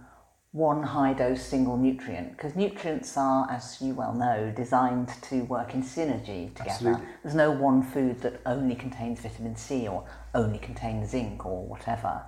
one 0.53 0.83
high 0.83 1.13
dose 1.13 1.41
single 1.41 1.77
nutrient 1.77 2.31
because 2.31 2.55
nutrients 2.55 3.15
are, 3.15 3.49
as 3.49 3.77
you 3.81 3.93
well 3.93 4.13
know, 4.13 4.51
designed 4.53 5.09
to 5.21 5.43
work 5.45 5.73
in 5.73 5.81
synergy 5.81 6.53
together. 6.55 6.69
Absolutely. 6.69 7.05
There's 7.23 7.35
no 7.35 7.51
one 7.51 7.81
food 7.81 8.19
that 8.21 8.41
only 8.45 8.75
contains 8.75 9.21
vitamin 9.21 9.55
C 9.55 9.87
or 9.87 10.05
only 10.35 10.59
contains 10.59 11.11
zinc 11.11 11.45
or 11.45 11.65
whatever. 11.65 12.23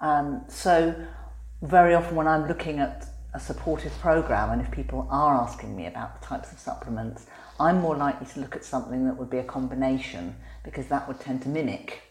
Um, 0.00 0.42
so, 0.48 0.94
very 1.62 1.94
often 1.94 2.16
when 2.16 2.26
I'm 2.26 2.48
looking 2.48 2.80
at 2.80 3.06
a 3.34 3.38
supportive 3.38 3.92
program 4.00 4.50
and 4.50 4.60
if 4.60 4.70
people 4.72 5.06
are 5.10 5.34
asking 5.34 5.76
me 5.76 5.86
about 5.86 6.20
the 6.20 6.26
types 6.26 6.50
of 6.50 6.58
supplements, 6.58 7.26
I'm 7.60 7.80
more 7.80 7.96
likely 7.96 8.26
to 8.26 8.40
look 8.40 8.56
at 8.56 8.64
something 8.64 9.04
that 9.04 9.16
would 9.16 9.30
be 9.30 9.38
a 9.38 9.44
combination 9.44 10.34
because 10.64 10.86
that 10.86 11.06
would 11.06 11.20
tend 11.20 11.42
to 11.42 11.48
mimic 11.48 12.02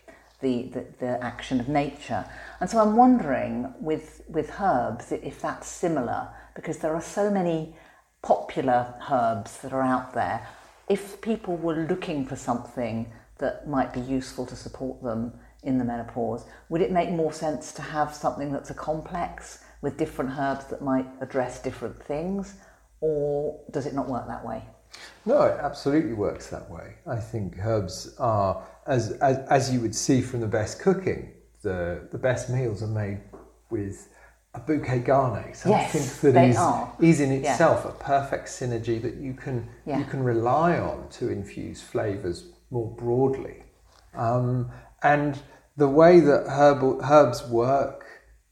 the, 0.41 0.63
the, 0.73 0.85
the 0.99 1.23
action 1.23 1.59
of 1.59 1.67
nature. 1.67 2.25
And 2.59 2.69
so 2.69 2.79
I'm 2.79 2.95
wondering 2.95 3.73
with, 3.79 4.21
with 4.27 4.51
herbs 4.59 5.11
if 5.11 5.41
that's 5.41 5.67
similar 5.67 6.29
because 6.55 6.77
there 6.77 6.95
are 6.95 7.01
so 7.01 7.29
many 7.29 7.75
popular 8.21 8.93
herbs 9.09 9.57
that 9.61 9.73
are 9.73 9.81
out 9.81 10.13
there. 10.13 10.47
If 10.87 11.21
people 11.21 11.55
were 11.55 11.85
looking 11.87 12.25
for 12.25 12.35
something 12.35 13.11
that 13.37 13.67
might 13.67 13.93
be 13.93 14.01
useful 14.01 14.45
to 14.47 14.55
support 14.55 15.01
them 15.03 15.33
in 15.63 15.77
the 15.77 15.85
menopause, 15.85 16.45
would 16.69 16.81
it 16.81 16.91
make 16.91 17.11
more 17.11 17.33
sense 17.33 17.71
to 17.73 17.81
have 17.81 18.13
something 18.13 18.51
that's 18.51 18.69
a 18.69 18.73
complex 18.73 19.63
with 19.81 19.97
different 19.97 20.31
herbs 20.37 20.65
that 20.65 20.81
might 20.81 21.05
address 21.21 21.61
different 21.61 22.03
things, 22.03 22.55
or 23.01 23.59
does 23.71 23.85
it 23.85 23.93
not 23.93 24.09
work 24.09 24.27
that 24.27 24.45
way? 24.45 24.63
No, 25.25 25.43
it 25.43 25.57
absolutely 25.59 26.13
works 26.13 26.47
that 26.47 26.69
way. 26.69 26.95
I 27.05 27.17
think 27.17 27.57
herbs 27.59 28.15
are, 28.19 28.63
as, 28.87 29.11
as, 29.13 29.37
as 29.49 29.73
you 29.73 29.79
would 29.81 29.95
see 29.95 30.21
from 30.21 30.39
the 30.39 30.47
best 30.47 30.79
cooking, 30.79 31.33
the, 31.61 32.07
the 32.11 32.17
best 32.17 32.49
meals 32.49 32.81
are 32.81 32.87
made 32.87 33.19
with 33.69 34.09
a 34.53 34.59
bouquet 34.59 34.99
garni, 34.99 35.55
So 35.55 35.69
yes, 35.69 35.95
I 35.95 35.99
think 35.99 36.33
that 36.33 36.49
is, 36.49 36.57
are. 36.57 36.95
is 36.99 37.19
in 37.19 37.31
itself 37.31 37.81
yeah. 37.85 37.91
a 37.91 37.93
perfect 37.93 38.47
synergy 38.47 38.99
that 39.01 39.15
you 39.15 39.33
can 39.33 39.69
yeah. 39.85 39.99
you 39.99 40.05
can 40.05 40.23
rely 40.23 40.79
on 40.79 41.07
to 41.09 41.29
infuse 41.29 41.81
flavors 41.81 42.47
more 42.71 42.89
broadly. 42.95 43.63
Um, 44.15 44.71
and 45.03 45.39
the 45.77 45.87
way 45.87 46.19
that 46.19 46.47
herbal, 46.47 47.01
herbs 47.03 47.47
work 47.47 48.05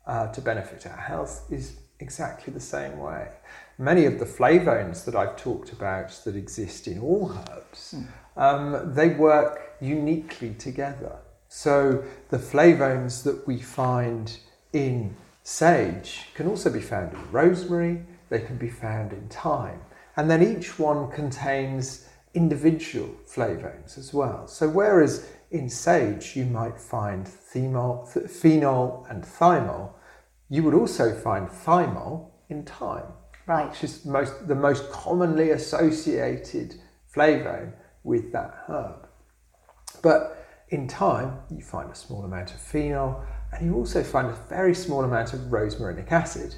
uh, 0.06 0.32
to 0.32 0.42
benefit 0.42 0.86
our 0.86 0.98
health 0.98 1.46
is 1.50 1.80
exactly 2.00 2.54
the 2.54 2.60
same 2.60 3.00
way. 3.00 3.30
Many 3.78 4.06
of 4.06 4.18
the 4.18 4.26
flavones 4.26 5.06
that 5.06 5.16
I've 5.16 5.38
talked 5.38 5.72
about 5.72 6.10
that 6.26 6.36
exist 6.36 6.88
in 6.88 7.00
all 7.00 7.32
herbs, 7.32 7.96
mm. 7.96 8.08
um, 8.36 8.94
they 8.94 9.10
work 9.10 9.76
uniquely 9.80 10.56
together. 10.56 11.18
So 11.48 12.04
the 12.30 12.40
flavones 12.40 13.24
that 13.24 13.48
we 13.48 13.60
find 13.60 14.36
in 14.74 15.16
sage 15.44 16.26
can 16.34 16.48
also 16.48 16.72
be 16.72 16.82
found 16.82 17.14
in 17.14 17.32
rosemary, 17.32 18.04
they 18.30 18.40
can 18.40 18.58
be 18.58 18.70
found 18.70 19.14
in 19.14 19.30
thyme, 19.30 19.80
and 20.16 20.30
then 20.30 20.42
each 20.42 20.80
one 20.80 21.10
contains 21.12 22.10
individual 22.34 23.10
flavones 23.26 23.98
as 23.98 24.14
well. 24.14 24.48
So 24.48 24.68
whereas 24.68 25.30
in 25.52 25.70
sage 25.70 26.36
you 26.36 26.46
might 26.46 26.80
find 26.80 27.26
thymol, 27.26 28.12
th- 28.12 28.30
phenol 28.30 29.06
and 29.10 29.24
thymol, 29.24 29.92
you 30.50 30.64
would 30.64 30.74
also 30.74 31.14
find 31.14 31.48
thymol 31.48 32.30
in 32.50 32.64
thyme, 32.64 33.14
right. 33.48 33.70
which 33.70 33.84
is 33.84 34.06
most, 34.06 34.48
the 34.48 34.56
most 34.56 34.92
commonly 34.92 35.52
associated 35.52 36.76
flavone 37.14 37.74
with 38.04 38.32
that 38.32 38.64
herb. 38.68 39.08
But 40.02 40.46
in 40.70 40.88
thyme, 40.88 41.40
you 41.50 41.62
find 41.62 41.90
a 41.90 41.96
small 41.96 42.24
amount 42.24 42.52
of 42.52 42.60
phenol, 42.60 43.24
and 43.52 43.66
you 43.66 43.76
also 43.76 44.04
find 44.04 44.28
a 44.28 44.38
very 44.50 44.76
small 44.76 45.04
amount 45.04 45.34
of 45.34 45.40
rosmarinic 45.40 46.12
acid. 46.12 46.56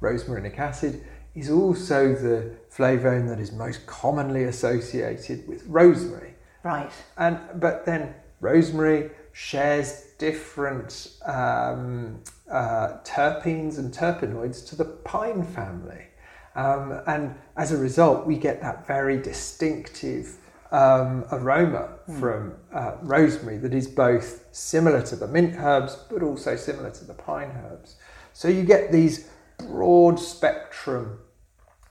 Rosmarinic 0.00 0.58
acid 0.58 1.04
is 1.34 1.50
also 1.50 2.14
the 2.14 2.54
flavone 2.74 3.28
that 3.28 3.38
is 3.38 3.52
most 3.52 3.86
commonly 3.86 4.44
associated 4.44 5.46
with 5.46 5.64
rosemary. 5.66 6.34
Right. 6.62 6.90
And 7.16 7.38
but 7.56 7.84
then 7.84 8.14
rosemary 8.40 9.10
shares 9.32 10.08
different 10.18 11.18
um, 11.24 12.22
uh, 12.50 12.98
terpenes 13.04 13.78
and 13.78 13.92
terpenoids 13.92 14.66
to 14.68 14.76
the 14.76 14.84
pine 14.84 15.42
family. 15.42 16.06
Um, 16.54 17.00
and 17.06 17.34
as 17.56 17.72
a 17.72 17.76
result, 17.76 18.26
we 18.26 18.36
get 18.36 18.60
that 18.60 18.86
very 18.86 19.20
distinctive 19.20 20.36
um, 20.70 21.24
aroma 21.30 21.90
mm. 22.08 22.18
from 22.18 22.54
uh, 22.72 22.96
rosemary 23.02 23.58
that 23.58 23.74
is 23.74 23.86
both 23.86 24.46
similar 24.52 25.02
to 25.02 25.16
the 25.16 25.28
mint 25.28 25.54
herbs 25.58 25.96
but 26.10 26.22
also 26.22 26.56
similar 26.56 26.90
to 26.90 27.04
the 27.04 27.14
pine 27.14 27.50
herbs. 27.64 27.96
So 28.32 28.48
you 28.48 28.64
get 28.64 28.90
these 28.90 29.28
broad 29.58 30.18
spectrum 30.18 31.18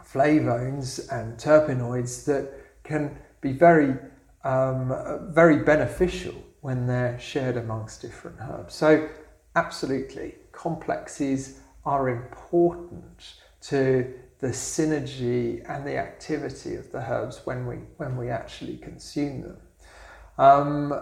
flavones 0.03 1.11
and 1.11 1.37
terpenoids 1.37 2.25
that 2.25 2.51
can 2.83 3.17
be 3.39 3.53
very, 3.53 3.95
um, 4.43 5.29
very 5.29 5.57
beneficial 5.63 6.33
when 6.61 6.87
they're 6.87 7.19
shared 7.19 7.57
amongst 7.57 8.01
different 8.01 8.37
herbs. 8.41 8.73
So, 8.73 9.07
absolutely, 9.55 10.35
complexes 10.51 11.59
are 11.85 12.09
important 12.09 13.35
to 13.61 14.13
the 14.41 14.47
synergy 14.49 15.63
and 15.69 15.85
the 15.85 15.95
activity 15.97 16.75
of 16.75 16.91
the 16.91 16.99
herbs 16.99 17.41
when 17.45 17.65
we 17.65 17.75
when 17.97 18.17
we 18.17 18.29
actually 18.29 18.77
consume 18.77 19.41
them. 19.41 19.57
Um, 20.37 21.01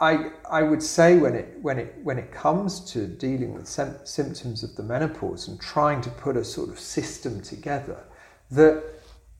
I, 0.00 0.32
I 0.50 0.62
would 0.62 0.82
say 0.82 1.16
when 1.18 1.34
it 1.36 1.56
when 1.62 1.78
it 1.78 1.94
when 2.02 2.18
it 2.18 2.32
comes 2.32 2.80
to 2.92 3.06
dealing 3.06 3.54
with 3.54 3.68
sem- 3.68 3.98
symptoms 4.04 4.64
of 4.64 4.74
the 4.74 4.82
menopause 4.82 5.46
and 5.46 5.60
trying 5.60 6.00
to 6.02 6.10
put 6.10 6.36
a 6.36 6.44
sort 6.44 6.68
of 6.68 6.80
system 6.80 7.40
together 7.40 8.02
that 8.50 8.82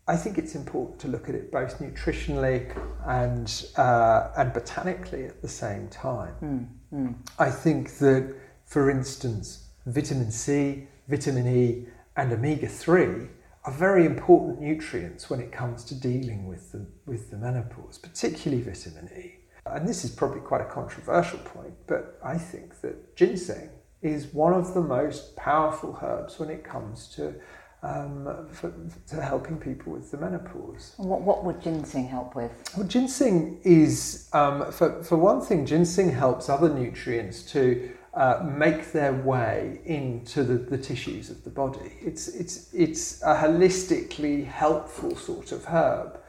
I 0.07 0.17
think 0.17 0.39
it's 0.39 0.55
important 0.55 1.01
to 1.01 1.09
look 1.09 1.29
at 1.29 1.35
it 1.35 1.51
both 1.51 1.81
nutritionally 1.81 2.71
and 3.05 3.67
uh, 3.77 4.31
and 4.37 4.53
botanically 4.53 5.25
at 5.25 5.43
the 5.43 5.49
same 5.49 5.89
time. 5.89 6.35
Mm, 6.41 7.09
mm. 7.09 7.15
I 7.39 7.51
think 7.51 7.99
that, 7.99 8.33
for 8.65 8.91
instance, 8.91 9.67
vitamin 9.87 10.31
C, 10.31 10.87
vitamin 11.09 11.49
E, 11.49 11.87
and 12.17 12.33
omega 12.33 12.69
three 12.69 13.29
are 13.65 13.73
very 13.73 14.05
important 14.05 14.61
nutrients 14.61 15.31
when 15.31 15.41
it 15.41 15.51
comes 15.51 15.85
to 15.85 15.95
dealing 15.95 16.47
with 16.47 16.73
the 16.73 16.87
with 17.07 17.31
the 17.31 17.37
menopause, 17.37 17.99
particularly 17.99 18.63
vitamin 18.63 19.09
E. 19.17 19.35
And 19.67 19.89
this 19.89 20.05
is 20.05 20.11
probably 20.11 20.41
quite 20.41 20.61
a 20.61 20.67
controversial 20.67 21.39
point, 21.39 21.75
but 21.87 22.19
I 22.23 22.37
think 22.37 22.81
that 22.83 23.17
ginseng 23.17 23.71
is 24.03 24.27
one 24.35 24.53
of 24.53 24.75
the 24.75 24.83
most 24.83 25.35
powerful 25.37 25.99
herbs 26.03 26.39
when 26.39 26.51
it 26.51 26.63
comes 26.63 27.09
to 27.17 27.35
um, 27.83 28.49
for, 28.51 28.73
to 29.09 29.23
helping 29.23 29.59
people 29.59 29.93
with 29.93 30.11
the 30.11 30.17
menopause. 30.17 30.95
What, 30.97 31.21
what 31.21 31.45
would 31.45 31.61
ginseng 31.61 32.09
help 32.09 32.35
with? 32.35 32.51
Well, 32.77 32.87
ginseng 32.87 33.61
is, 33.63 34.29
um, 34.33 34.73
for, 34.73 35.03
for 35.03 35.17
one 35.17 35.43
thing, 35.43 35.67
ginseng 35.67 36.11
helps 36.11 36.49
other 36.49 36.71
nutrients 36.71 37.43
to 37.53 37.91
uh, 38.15 38.45
make 38.45 38.93
their 38.93 39.13
way 39.13 39.81
into 39.85 40.45
the, 40.45 40.55
the 40.55 40.79
tissues 40.79 41.31
of 41.31 41.43
the 41.43 41.51
body. 41.51 41.93
It's, 42.01 42.29
it's, 42.29 42.73
it's 42.73 43.23
a 43.23 43.35
holistically 43.35 44.47
helpful 44.47 45.17
sort 45.17 45.53
of 45.53 45.65
herb. 45.65 46.21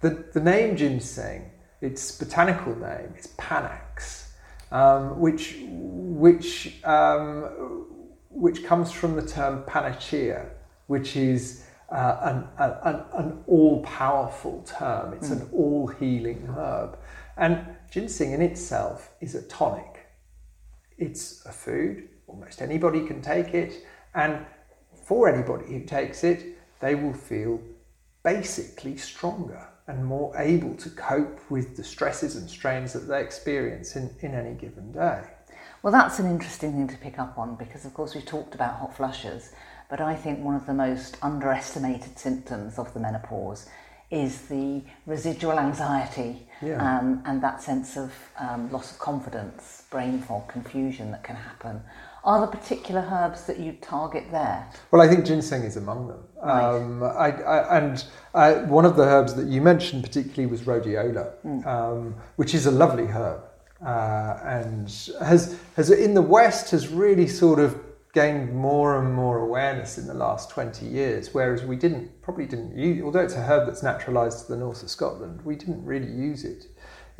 The, 0.00 0.24
the 0.32 0.40
name 0.40 0.76
ginseng, 0.76 1.50
its 1.80 2.12
botanical 2.16 2.76
name 2.76 3.14
is 3.18 3.26
Panax, 3.38 4.28
um, 4.70 5.18
which, 5.18 5.58
which, 5.68 6.82
um, 6.84 7.86
which 8.30 8.64
comes 8.64 8.92
from 8.92 9.16
the 9.16 9.26
term 9.26 9.64
panacea, 9.66 10.46
which 10.86 11.16
is 11.16 11.64
uh, 11.90 12.44
an, 12.58 12.72
an, 12.84 13.04
an 13.14 13.44
all 13.46 13.82
powerful 13.82 14.62
term. 14.64 15.12
It's 15.14 15.28
mm. 15.28 15.42
an 15.42 15.48
all 15.52 15.88
healing 15.88 16.46
herb. 16.56 16.98
And 17.36 17.66
ginseng 17.90 18.32
in 18.32 18.42
itself 18.42 19.10
is 19.20 19.34
a 19.34 19.42
tonic. 19.42 19.91
It's 21.02 21.44
a 21.46 21.50
food, 21.50 22.08
almost 22.28 22.62
anybody 22.62 23.04
can 23.04 23.20
take 23.20 23.54
it, 23.54 23.84
and 24.14 24.46
for 25.04 25.28
anybody 25.28 25.66
who 25.66 25.80
takes 25.80 26.22
it, 26.22 26.56
they 26.78 26.94
will 26.94 27.12
feel 27.12 27.60
basically 28.22 28.96
stronger 28.96 29.66
and 29.88 30.06
more 30.06 30.32
able 30.36 30.76
to 30.76 30.88
cope 30.90 31.40
with 31.50 31.76
the 31.76 31.82
stresses 31.82 32.36
and 32.36 32.48
strains 32.48 32.92
that 32.92 33.08
they 33.08 33.20
experience 33.20 33.96
in, 33.96 34.14
in 34.20 34.32
any 34.32 34.54
given 34.54 34.92
day. 34.92 35.24
Well, 35.82 35.92
that's 35.92 36.20
an 36.20 36.30
interesting 36.30 36.70
thing 36.70 36.86
to 36.86 36.96
pick 36.98 37.18
up 37.18 37.36
on 37.36 37.56
because, 37.56 37.84
of 37.84 37.94
course, 37.94 38.14
we've 38.14 38.24
talked 38.24 38.54
about 38.54 38.78
hot 38.78 38.96
flushes, 38.96 39.50
but 39.90 40.00
I 40.00 40.14
think 40.14 40.38
one 40.38 40.54
of 40.54 40.66
the 40.66 40.72
most 40.72 41.16
underestimated 41.20 42.16
symptoms 42.16 42.78
of 42.78 42.94
the 42.94 43.00
menopause 43.00 43.68
is 44.12 44.42
the 44.42 44.82
residual 45.06 45.58
anxiety 45.58 46.46
yeah. 46.60 46.98
um, 46.98 47.22
and 47.24 47.42
that 47.42 47.62
sense 47.62 47.96
of 47.96 48.12
um, 48.38 48.70
loss 48.70 48.92
of 48.92 48.98
confidence, 48.98 49.84
brain 49.90 50.20
fog, 50.20 50.46
confusion 50.48 51.10
that 51.10 51.24
can 51.24 51.34
happen. 51.34 51.80
Are 52.24 52.38
there 52.38 52.60
particular 52.60 53.00
herbs 53.10 53.46
that 53.46 53.58
you 53.58 53.72
target 53.80 54.30
there? 54.30 54.68
Well, 54.92 55.02
I 55.02 55.08
think 55.08 55.24
ginseng 55.24 55.62
is 55.64 55.76
among 55.76 56.06
them. 56.06 56.22
Right. 56.40 56.62
Um, 56.62 57.02
I, 57.02 57.30
I, 57.30 57.78
and 57.78 58.04
uh, 58.34 58.54
one 58.66 58.84
of 58.84 58.94
the 58.94 59.02
herbs 59.02 59.34
that 59.34 59.48
you 59.48 59.60
mentioned 59.60 60.04
particularly 60.04 60.46
was 60.46 60.62
rhodiola, 60.62 61.32
mm. 61.44 61.66
Um, 61.66 62.14
which 62.36 62.54
is 62.54 62.66
a 62.66 62.70
lovely 62.70 63.06
herb. 63.06 63.42
Uh, 63.84 64.38
and 64.44 64.88
has, 65.20 65.58
has 65.74 65.90
in 65.90 66.14
the 66.14 66.22
West 66.22 66.70
has 66.70 66.86
really 66.86 67.26
sort 67.26 67.58
of 67.58 67.81
gained 68.12 68.54
more 68.54 68.98
and 69.02 69.14
more 69.14 69.38
awareness 69.38 69.96
in 69.96 70.06
the 70.06 70.14
last 70.14 70.50
20 70.50 70.84
years, 70.84 71.32
whereas 71.32 71.62
we 71.62 71.76
didn't, 71.76 72.20
probably 72.20 72.46
didn't 72.46 72.76
use, 72.76 73.02
although 73.02 73.20
it's 73.20 73.34
a 73.34 73.42
herb 73.42 73.66
that's 73.66 73.82
naturalised 73.82 74.46
to 74.46 74.52
the 74.52 74.58
north 74.58 74.82
of 74.82 74.90
Scotland, 74.90 75.40
we 75.44 75.56
didn't 75.56 75.84
really 75.84 76.10
use 76.10 76.44
it. 76.44 76.66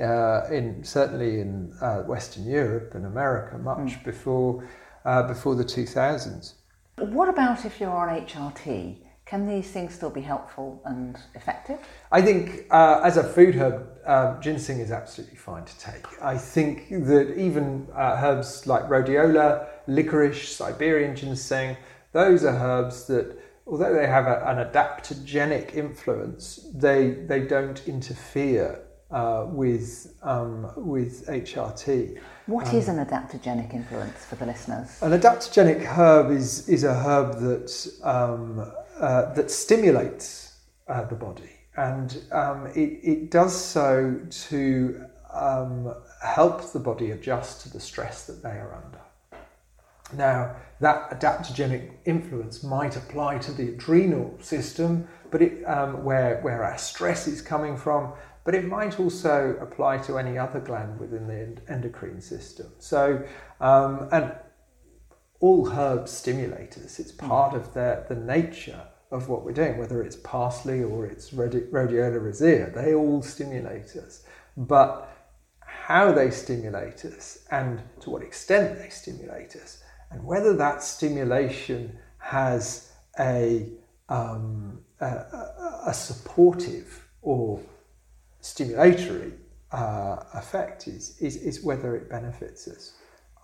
Uh, 0.01 0.47
in 0.51 0.83
certainly 0.83 1.41
in 1.41 1.71
uh, 1.83 1.99
Western 2.05 2.47
Europe 2.47 2.95
and 2.95 3.05
America 3.05 3.59
much 3.59 3.93
mm. 3.93 4.05
before 4.05 4.67
uh, 5.05 5.23
before 5.23 5.55
the 5.55 5.65
2000s. 5.65 6.55
What 6.99 7.29
about 7.29 7.67
if 7.67 7.79
you're 7.79 7.91
on 7.91 8.09
HRT? 8.09 8.97
Can 9.33 9.47
these 9.47 9.71
things 9.71 9.95
still 9.95 10.11
be 10.11 10.21
helpful 10.21 10.83
and 10.85 11.19
effective? 11.35 11.79
I 12.11 12.21
think 12.21 12.67
uh, 12.71 13.01
as 13.03 13.17
a 13.17 13.25
food 13.25 13.55
herb, 13.55 13.89
uh, 14.05 14.39
ginseng 14.43 14.79
is 14.79 14.93
absolutely 14.93 15.39
fine 15.39 15.65
to 15.65 15.79
take. 15.79 16.05
I 16.23 16.37
think 16.37 16.91
that 16.91 17.35
even 17.39 17.89
uh, 17.95 18.21
herbs 18.23 18.67
like 18.67 18.83
rhodiola, 18.89 19.69
licorice, 19.87 20.55
Siberian 20.55 21.17
ginseng, 21.17 21.79
those 22.13 22.45
are 22.45 22.55
herbs 22.55 23.07
that, 23.07 23.35
although 23.67 23.95
they 23.95 24.07
have 24.07 24.27
a, 24.27 24.45
an 24.49 24.71
adaptogenic 24.71 25.73
influence, 25.73 26.69
they, 26.75 27.13
they 27.13 27.41
don't 27.41 27.83
interfere 27.89 28.83
uh, 29.11 29.47
with, 29.49 30.15
um, 30.23 30.71
with 30.77 31.27
HRT. 31.27 32.19
What 32.45 32.69
um, 32.69 32.77
is 32.77 32.89
an 32.89 33.03
adaptogenic 33.03 33.73
influence 33.73 34.27
for 34.27 34.37
the 34.37 34.45
listeners? 34.45 35.01
An 35.01 35.19
adaptogenic 35.19 35.87
herb 35.87 36.31
is, 36.33 36.69
is 36.69 36.85
a 36.85 36.93
herb 36.93 37.41
that 37.41 37.93
um, 38.03 38.71
uh, 39.03 39.35
that 39.35 39.51
stimulates 39.51 40.57
uh, 40.89 41.05
the 41.05 41.15
body, 41.15 41.51
and 41.77 42.23
um, 42.33 42.67
it, 42.69 43.01
it 43.03 43.31
does 43.31 43.55
so 43.55 44.19
to 44.31 45.05
um, 45.33 45.95
help 46.23 46.73
the 46.73 46.79
body 46.79 47.11
adjust 47.11 47.63
to 47.63 47.71
the 47.71 47.81
stress 47.81 48.27
that 48.27 48.43
they 48.43 48.51
are 48.51 48.83
under. 48.85 49.01
Now, 50.15 50.57
that 50.81 51.11
adaptogenic 51.11 51.91
influence 52.05 52.63
might 52.63 52.97
apply 52.97 53.39
to 53.39 53.53
the 53.53 53.71
adrenal 53.71 54.39
system, 54.41 55.09
but 55.31 55.43
it, 55.43 55.65
um, 55.65 56.05
where, 56.05 56.41
where 56.43 56.63
our 56.65 56.79
stress 56.79 57.27
is 57.27 57.41
coming 57.41 57.77
from, 57.77 58.13
but 58.45 58.55
it 58.55 58.67
might 58.67 59.01
also 59.01 59.57
apply 59.61 59.99
to 59.99 60.19
any 60.19 60.37
other 60.37 60.61
gland 60.61 61.01
within 61.01 61.27
the 61.27 61.73
endocrine 61.73 62.21
system. 62.21 62.67
So, 62.79 63.25
um, 63.61 64.09
and 64.13 64.33
all 65.41 65.69
herbs 65.71 66.13
stimulate 66.13 66.77
us. 66.79 67.01
It's 67.01 67.13
part 67.13 67.55
of 67.55 67.75
their, 67.75 68.07
the 68.09 68.15
nature 68.15 68.83
of 69.13 69.29
what 69.29 69.45
we're 69.45 69.53
doing, 69.53 69.79
whether 69.79 70.03
it's 70.03 70.17
parsley 70.17 70.83
or 70.83 71.07
it's 71.07 71.31
rhodiola 71.31 72.21
rosea, 72.21 72.71
they 72.75 72.95
all 72.95 73.23
stimulate 73.23 73.95
us. 73.97 74.25
But 74.57 75.09
how 75.61 76.11
they 76.13 76.31
stimulate 76.31 77.05
us 77.05 77.45
and 77.51 77.83
to 78.01 78.11
what 78.11 78.23
extent 78.23 78.79
they 78.79 78.89
stimulate 78.89 79.55
us, 79.57 79.83
and 80.11 80.25
whether 80.25 80.57
that 80.57 80.83
stimulation 80.83 81.97
has 82.19 82.93
a, 83.19 83.69
um, 84.09 84.81
a, 85.01 85.07
a, 85.87 85.95
supportive 85.95 87.07
or 87.21 87.61
stimulatory 88.41 89.33
uh, 89.73 90.17
effect 90.35 90.89
is, 90.89 91.19
is, 91.21 91.37
is 91.37 91.63
whether 91.63 91.97
it 91.97 92.09
benefits 92.09 92.69
us. 92.69 92.95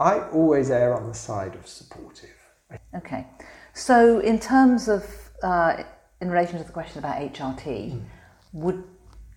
I 0.01 0.21
always 0.29 0.71
err 0.71 0.95
on 0.95 1.09
the 1.09 1.15
side 1.15 1.55
of 1.55 1.67
supportive. 1.67 2.31
Okay. 2.95 3.27
So, 3.75 4.21
in 4.21 4.39
terms 4.39 4.89
of 4.89 5.28
uh, 5.43 5.83
in 6.21 6.31
relation 6.31 6.59
to 6.59 6.65
the 6.65 6.73
question 6.73 6.99
about 6.99 7.17
HRT, 7.17 7.93
mm. 7.93 8.03
would 8.53 8.83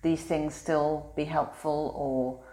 these 0.02 0.22
things 0.22 0.54
still 0.54 1.12
be 1.16 1.24
helpful, 1.24 1.94
or 1.96 2.44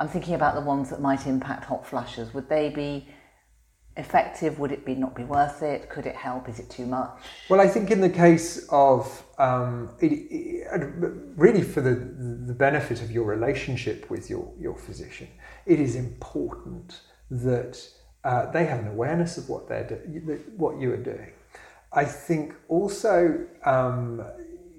I'm 0.00 0.08
thinking 0.08 0.34
about 0.34 0.54
the 0.54 0.60
ones 0.60 0.90
that 0.90 1.00
might 1.00 1.26
impact 1.26 1.64
hot 1.64 1.86
flushes. 1.86 2.32
Would 2.32 2.48
they 2.48 2.68
be 2.70 3.08
effective? 3.96 4.58
Would 4.60 4.72
it 4.72 4.86
be 4.86 4.94
not 4.94 5.14
be 5.14 5.24
worth 5.24 5.62
it? 5.62 5.90
Could 5.90 6.06
it 6.06 6.14
help? 6.14 6.48
Is 6.48 6.60
it 6.60 6.70
too 6.70 6.86
much? 6.86 7.10
Well, 7.48 7.60
I 7.60 7.68
think 7.68 7.90
in 7.90 8.00
the 8.00 8.08
case 8.08 8.66
of 8.70 9.24
um, 9.38 9.90
it, 10.00 10.12
it, 10.12 10.82
really 11.36 11.62
for 11.62 11.80
the 11.80 11.94
the 12.46 12.54
benefit 12.54 13.02
of 13.02 13.10
your 13.10 13.24
relationship 13.24 14.08
with 14.08 14.30
your 14.30 14.52
your 14.58 14.76
physician, 14.76 15.28
it 15.66 15.80
is 15.80 15.96
important 15.96 17.00
that 17.30 17.84
uh, 18.24 18.50
they 18.52 18.64
have 18.66 18.78
an 18.78 18.88
awareness 18.88 19.36
of 19.38 19.48
what 19.48 19.68
they're 19.68 19.84
do- 19.84 20.40
what 20.56 20.80
you 20.80 20.92
are 20.92 20.96
doing 20.96 21.32
I 21.94 22.04
think 22.04 22.54
also 22.68 23.46
um, 23.64 24.24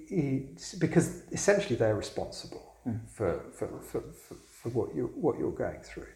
it's 0.08 0.74
because 0.74 1.22
essentially 1.32 1.76
they're 1.76 1.94
responsible 1.94 2.74
mm. 2.86 3.00
for, 3.08 3.44
for, 3.52 3.68
for, 3.80 4.00
for, 4.12 4.34
for, 4.34 4.68
what, 4.70 4.94
you, 4.94 5.12
what 5.14 5.38
you're 5.38 5.52
going 5.52 5.80
through. 5.80 6.08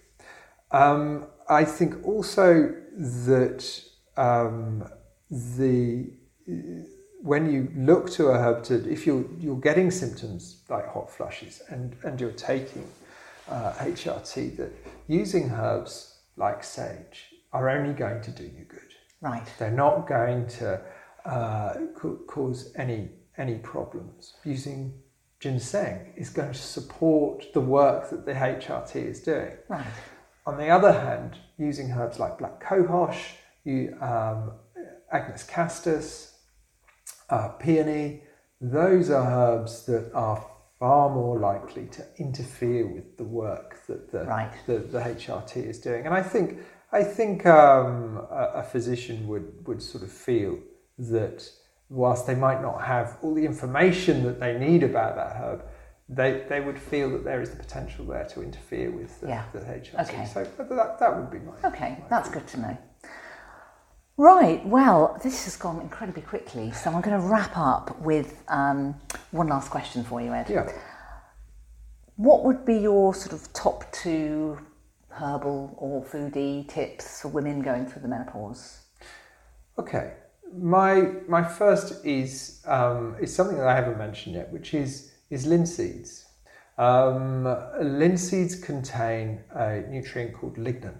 Um, 0.71 1.27
I 1.49 1.65
think 1.65 2.07
also 2.07 2.75
that 2.97 3.83
um, 4.17 4.85
the 5.31 6.11
when 7.21 7.51
you 7.53 7.71
look 7.77 8.11
to 8.11 8.29
a 8.29 8.39
herb 8.39 8.65
to 8.65 8.91
if 8.91 9.07
you're 9.07 9.25
you're 9.39 9.61
getting 9.61 9.91
symptoms 9.91 10.63
like 10.69 10.87
hot 10.89 11.11
flushes 11.11 11.63
and 11.69 11.97
and 12.05 12.21
you're 12.21 12.31
taking 12.33 12.87
uh, 13.49 13.73
HRT 13.79 14.57
that 14.57 14.73
using 15.07 15.51
herbs 15.51 16.21
like 16.37 16.63
sage 16.63 17.27
are 17.53 17.69
only 17.69 17.93
going 17.93 18.23
to 18.23 18.31
do 18.31 18.45
you 18.45 18.65
good. 18.69 18.88
Right. 19.21 19.47
They're 19.59 19.71
not 19.71 20.07
going 20.07 20.47
to 20.59 20.81
uh, 21.25 21.75
cause 22.27 22.73
any 22.77 23.11
any 23.37 23.57
problems. 23.59 24.35
Using 24.45 24.93
ginseng 25.41 26.13
is 26.17 26.31
going 26.31 26.53
to 26.53 26.59
support 26.59 27.53
the 27.55 27.61
work 27.61 28.11
that 28.11 28.27
the 28.27 28.33
HRT 28.33 28.97
is 28.97 29.21
doing. 29.21 29.53
Right. 29.69 29.87
On 30.47 30.57
the 30.57 30.69
other 30.69 30.93
hand, 30.93 31.37
using 31.59 31.93
herbs 31.93 32.19
like 32.19 32.39
black 32.39 32.63
cohosh, 32.63 33.35
you, 33.65 33.97
um, 34.01 34.53
Agnus 35.13 35.45
castus, 35.45 36.39
uh, 37.31 37.49
peony, 37.49 38.23
those 38.61 39.11
are 39.11 39.31
herbs 39.31 39.87
that 39.87 40.11
are 40.15 40.45
far 40.79 41.11
more 41.11 41.39
likely 41.39 41.87
to 41.87 42.05
interfere 42.19 42.87
with 42.87 43.17
the 43.17 43.25
work 43.25 43.85
that 43.87 44.11
the, 44.11 44.25
right. 44.25 44.53
the, 44.67 44.79
the, 44.79 45.01
HRT 45.01 45.57
is 45.57 45.79
doing. 45.81 46.07
And 46.07 46.15
I 46.15 46.23
think, 46.23 46.61
I 46.93 47.05
think 47.05 47.45
um, 47.45 48.17
a, 48.31 48.53
a, 48.57 48.63
physician 48.63 49.29
would, 49.29 49.67
would 49.67 49.83
sort 49.83 50.03
of 50.03 50.11
feel 50.11 50.59
that 50.99 51.49
whilst 51.91 52.27
they 52.27 52.35
might 52.35 52.63
not 52.63 52.83
have 52.85 53.19
all 53.23 53.35
the 53.35 53.45
information 53.45 54.23
that 54.25 54.41
they 54.41 54.59
need 54.59 54.83
about 54.83 55.17
that 55.17 55.37
herb, 55.37 55.65
they, 56.09 56.45
they 56.49 56.61
would 56.61 56.79
feel 56.79 57.11
that 57.11 57.25
there 57.25 57.43
is 57.43 57.51
the 57.51 57.57
potential 57.57 58.07
there 58.07 58.25
to 58.25 58.43
interfere 58.43 58.91
with 58.91 59.21
the, 59.21 59.29
yeah. 59.29 59.45
the 59.53 59.59
HRT. 59.59 60.09
Okay. 60.09 60.27
So 60.33 60.45
that, 60.57 60.99
that 60.99 61.17
would 61.17 61.31
be 61.31 61.39
my. 61.41 61.53
Okay, 61.69 61.99
my 62.01 62.09
that's 62.09 62.31
good 62.31 62.47
to 62.49 62.61
know. 62.61 62.79
Right, 64.17 64.67
well, 64.67 65.17
this 65.23 65.45
has 65.45 65.55
gone 65.57 65.81
incredibly 65.81 66.23
quickly, 66.23 66.73
so 66.73 66.91
I'm 66.91 67.01
going 67.03 67.21
to 67.21 67.25
wrap 67.25 67.57
up 67.57 68.01
with 68.01 68.43
um, 68.49 68.97
one 69.31 69.47
last 69.47 69.71
question 69.71 70.03
for 70.03 70.21
you, 70.21 70.33
Ed. 70.33 70.51
Yeah. 70.51 70.73
What 72.17 72.45
would 72.45 72.65
be 72.65 72.79
your 72.79 73.15
sort 73.15 73.33
of 73.33 73.53
top 73.53 73.93
two 73.93 74.59
herbal 75.19 75.75
or 75.77 76.05
foodie 76.05 76.69
tips 76.69 77.23
for 77.23 77.29
women 77.29 77.61
going 77.61 77.87
through 77.87 78.03
the 78.03 78.09
menopause? 78.09 78.83
Okay, 79.79 80.15
my 80.57 81.13
my 81.29 81.43
first 81.43 82.05
is 82.05 82.63
um, 82.67 83.17
is 83.21 83.35
something 83.35 83.57
that 83.59 83.69
I 83.69 83.75
haven't 83.75 83.99
mentioned 83.99 84.35
yet, 84.35 84.53
which 84.53 84.75
is 84.75 85.13
is 85.31 85.47
linseeds. 85.47 86.25
Um, 86.79 87.45
linseeds 87.83 88.63
contain 88.63 89.43
a 89.51 89.81
nutrient 89.89 90.35
called 90.35 90.57
lignin, 90.57 90.97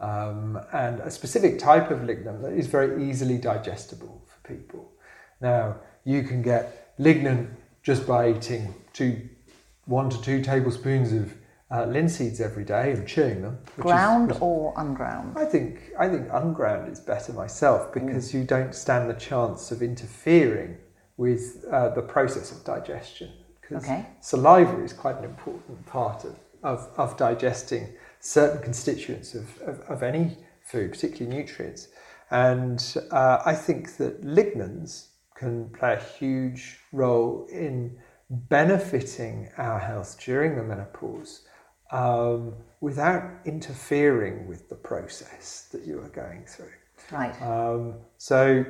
um, 0.00 0.60
and 0.72 1.00
a 1.00 1.10
specific 1.10 1.58
type 1.58 1.90
of 1.90 2.00
lignin 2.00 2.40
that 2.42 2.52
is 2.52 2.66
very 2.66 3.08
easily 3.08 3.38
digestible 3.38 4.24
for 4.26 4.48
people. 4.48 4.92
Now, 5.40 5.76
you 6.04 6.22
can 6.22 6.42
get 6.42 6.96
lignin 6.98 7.48
just 7.82 8.06
by 8.06 8.30
eating 8.30 8.74
two, 8.92 9.28
one 9.86 10.10
to 10.10 10.20
two 10.22 10.42
tablespoons 10.42 11.12
of 11.12 11.34
uh, 11.70 11.84
linseeds 11.84 12.40
every 12.40 12.64
day 12.64 12.92
and 12.92 13.06
chewing 13.06 13.42
them. 13.42 13.58
Ground 13.78 14.32
is, 14.32 14.38
or 14.40 14.72
unground? 14.76 15.36
I 15.36 15.44
think 15.44 15.90
I 15.98 16.08
think 16.08 16.28
unground 16.32 16.90
is 16.90 17.00
better 17.00 17.32
myself 17.32 17.92
because 17.92 18.30
mm. 18.30 18.34
you 18.34 18.44
don't 18.44 18.74
stand 18.74 19.10
the 19.10 19.14
chance 19.14 19.70
of 19.70 19.82
interfering 19.82 20.78
with 21.18 21.64
uh, 21.70 21.90
the 21.90 22.02
process 22.02 22.52
of 22.52 22.64
digestion. 22.64 23.30
Because 23.60 23.84
okay. 23.84 24.06
saliva 24.20 24.82
is 24.82 24.94
quite 24.94 25.18
an 25.18 25.24
important 25.24 25.84
part 25.84 26.24
of, 26.24 26.36
of, 26.62 26.88
of 26.96 27.16
digesting 27.18 27.88
certain 28.20 28.62
constituents 28.62 29.34
of, 29.34 29.60
of, 29.62 29.80
of 29.80 30.02
any 30.02 30.38
food, 30.64 30.92
particularly 30.92 31.36
nutrients. 31.36 31.88
And 32.30 32.82
uh, 33.10 33.42
I 33.44 33.54
think 33.54 33.96
that 33.98 34.22
lignans 34.22 35.08
can 35.34 35.68
play 35.70 35.94
a 35.94 36.00
huge 36.18 36.78
role 36.92 37.46
in 37.50 37.98
benefiting 38.30 39.50
our 39.56 39.78
health 39.78 40.18
during 40.22 40.56
the 40.56 40.62
menopause 40.62 41.47
um, 41.90 42.54
without 42.80 43.24
interfering 43.44 44.46
with 44.46 44.68
the 44.68 44.74
process 44.74 45.68
that 45.72 45.84
you 45.84 46.00
are 46.00 46.08
going 46.08 46.44
through. 46.44 46.72
Right. 47.10 47.40
Um, 47.42 47.94
so 48.18 48.64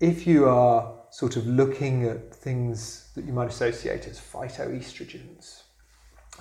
if 0.00 0.26
you 0.26 0.48
are 0.48 0.94
sort 1.10 1.36
of 1.36 1.46
looking 1.46 2.04
at 2.04 2.34
things 2.34 3.10
that 3.14 3.24
you 3.24 3.32
might 3.32 3.48
associate 3.48 4.06
as 4.06 4.18
phytoestrogens, 4.18 5.62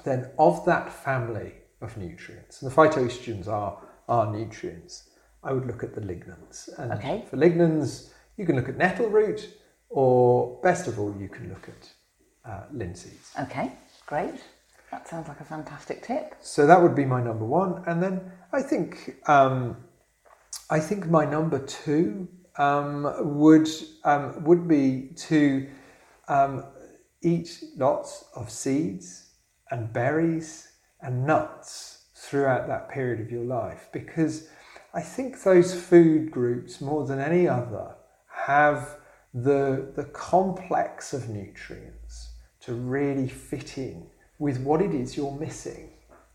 then 0.03 0.31
of 0.39 0.65
that 0.65 0.91
family, 0.91 1.53
of 1.81 1.95
nutrients. 1.97 2.61
And 2.61 2.71
the 2.71 2.75
phytoestrogens 2.75 3.47
are, 3.47 3.81
are 4.09 4.31
nutrients. 4.31 5.09
I 5.43 5.53
would 5.53 5.67
look 5.67 5.83
at 5.83 5.93
the 5.93 6.01
lignans. 6.01 6.69
And 6.79 6.93
okay. 6.93 7.25
for 7.29 7.37
lignans, 7.37 8.09
you 8.37 8.45
can 8.45 8.55
look 8.55 8.69
at 8.69 8.77
nettle 8.77 9.09
root, 9.09 9.47
or 9.89 10.59
best 10.63 10.87
of 10.87 10.99
all, 10.99 11.15
you 11.19 11.29
can 11.29 11.49
look 11.49 11.69
at 11.69 12.51
uh, 12.51 12.63
linseeds. 12.73 13.39
Okay, 13.43 13.71
great. 14.07 14.41
That 14.93 15.07
sounds 15.07 15.27
like 15.27 15.39
a 15.39 15.43
fantastic 15.43 16.03
tip. 16.03 16.35
So 16.39 16.67
that 16.67 16.79
would 16.79 16.93
be 16.93 17.03
my 17.03 17.19
number 17.19 17.45
one, 17.45 17.83
and 17.87 18.01
then 18.01 18.31
I 18.51 18.61
think 18.61 19.15
um, 19.27 19.75
I 20.69 20.79
think 20.79 21.07
my 21.07 21.25
number 21.25 21.57
two 21.57 22.27
um, 22.59 23.39
would 23.39 23.67
um, 24.03 24.43
would 24.43 24.67
be 24.67 25.09
to 25.29 25.67
um, 26.27 26.65
eat 27.23 27.63
lots 27.75 28.25
of 28.35 28.51
seeds 28.51 29.31
and 29.71 29.91
berries 29.91 30.73
and 31.01 31.25
nuts 31.25 32.03
throughout 32.15 32.67
that 32.67 32.87
period 32.87 33.19
of 33.19 33.31
your 33.31 33.45
life 33.45 33.89
because 33.91 34.47
I 34.93 35.01
think 35.01 35.41
those 35.41 35.73
food 35.73 36.29
groups, 36.29 36.81
more 36.81 37.07
than 37.07 37.19
any 37.19 37.47
other, 37.47 37.95
have 38.45 38.97
the, 39.33 39.91
the 39.95 40.05
complex 40.13 41.13
of 41.13 41.29
nutrients 41.29 42.33
to 42.59 42.75
really 42.75 43.27
fit 43.27 43.79
in 43.79 44.05
with 44.43 44.59
what 44.59 44.81
it 44.81 44.93
is 44.93 45.15
you're 45.15 45.39
missing. 45.39 45.89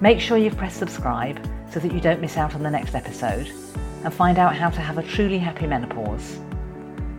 Make 0.00 0.20
sure 0.20 0.36
you've 0.36 0.56
pressed 0.56 0.78
subscribe 0.78 1.40
so 1.72 1.80
that 1.80 1.92
you 1.92 2.00
don't 2.00 2.20
miss 2.20 2.36
out 2.36 2.54
on 2.54 2.62
the 2.62 2.70
next 2.70 2.94
episode 2.94 3.50
and 4.04 4.12
find 4.12 4.38
out 4.38 4.54
how 4.54 4.70
to 4.70 4.80
have 4.80 4.98
a 4.98 5.02
truly 5.02 5.38
happy 5.38 5.66
menopause. 5.66 6.38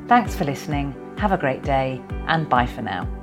Thanks 0.07 0.35
for 0.35 0.45
listening, 0.45 0.93
have 1.17 1.31
a 1.31 1.37
great 1.37 1.63
day, 1.63 2.01
and 2.27 2.47
bye 2.47 2.65
for 2.65 2.81
now. 2.81 3.18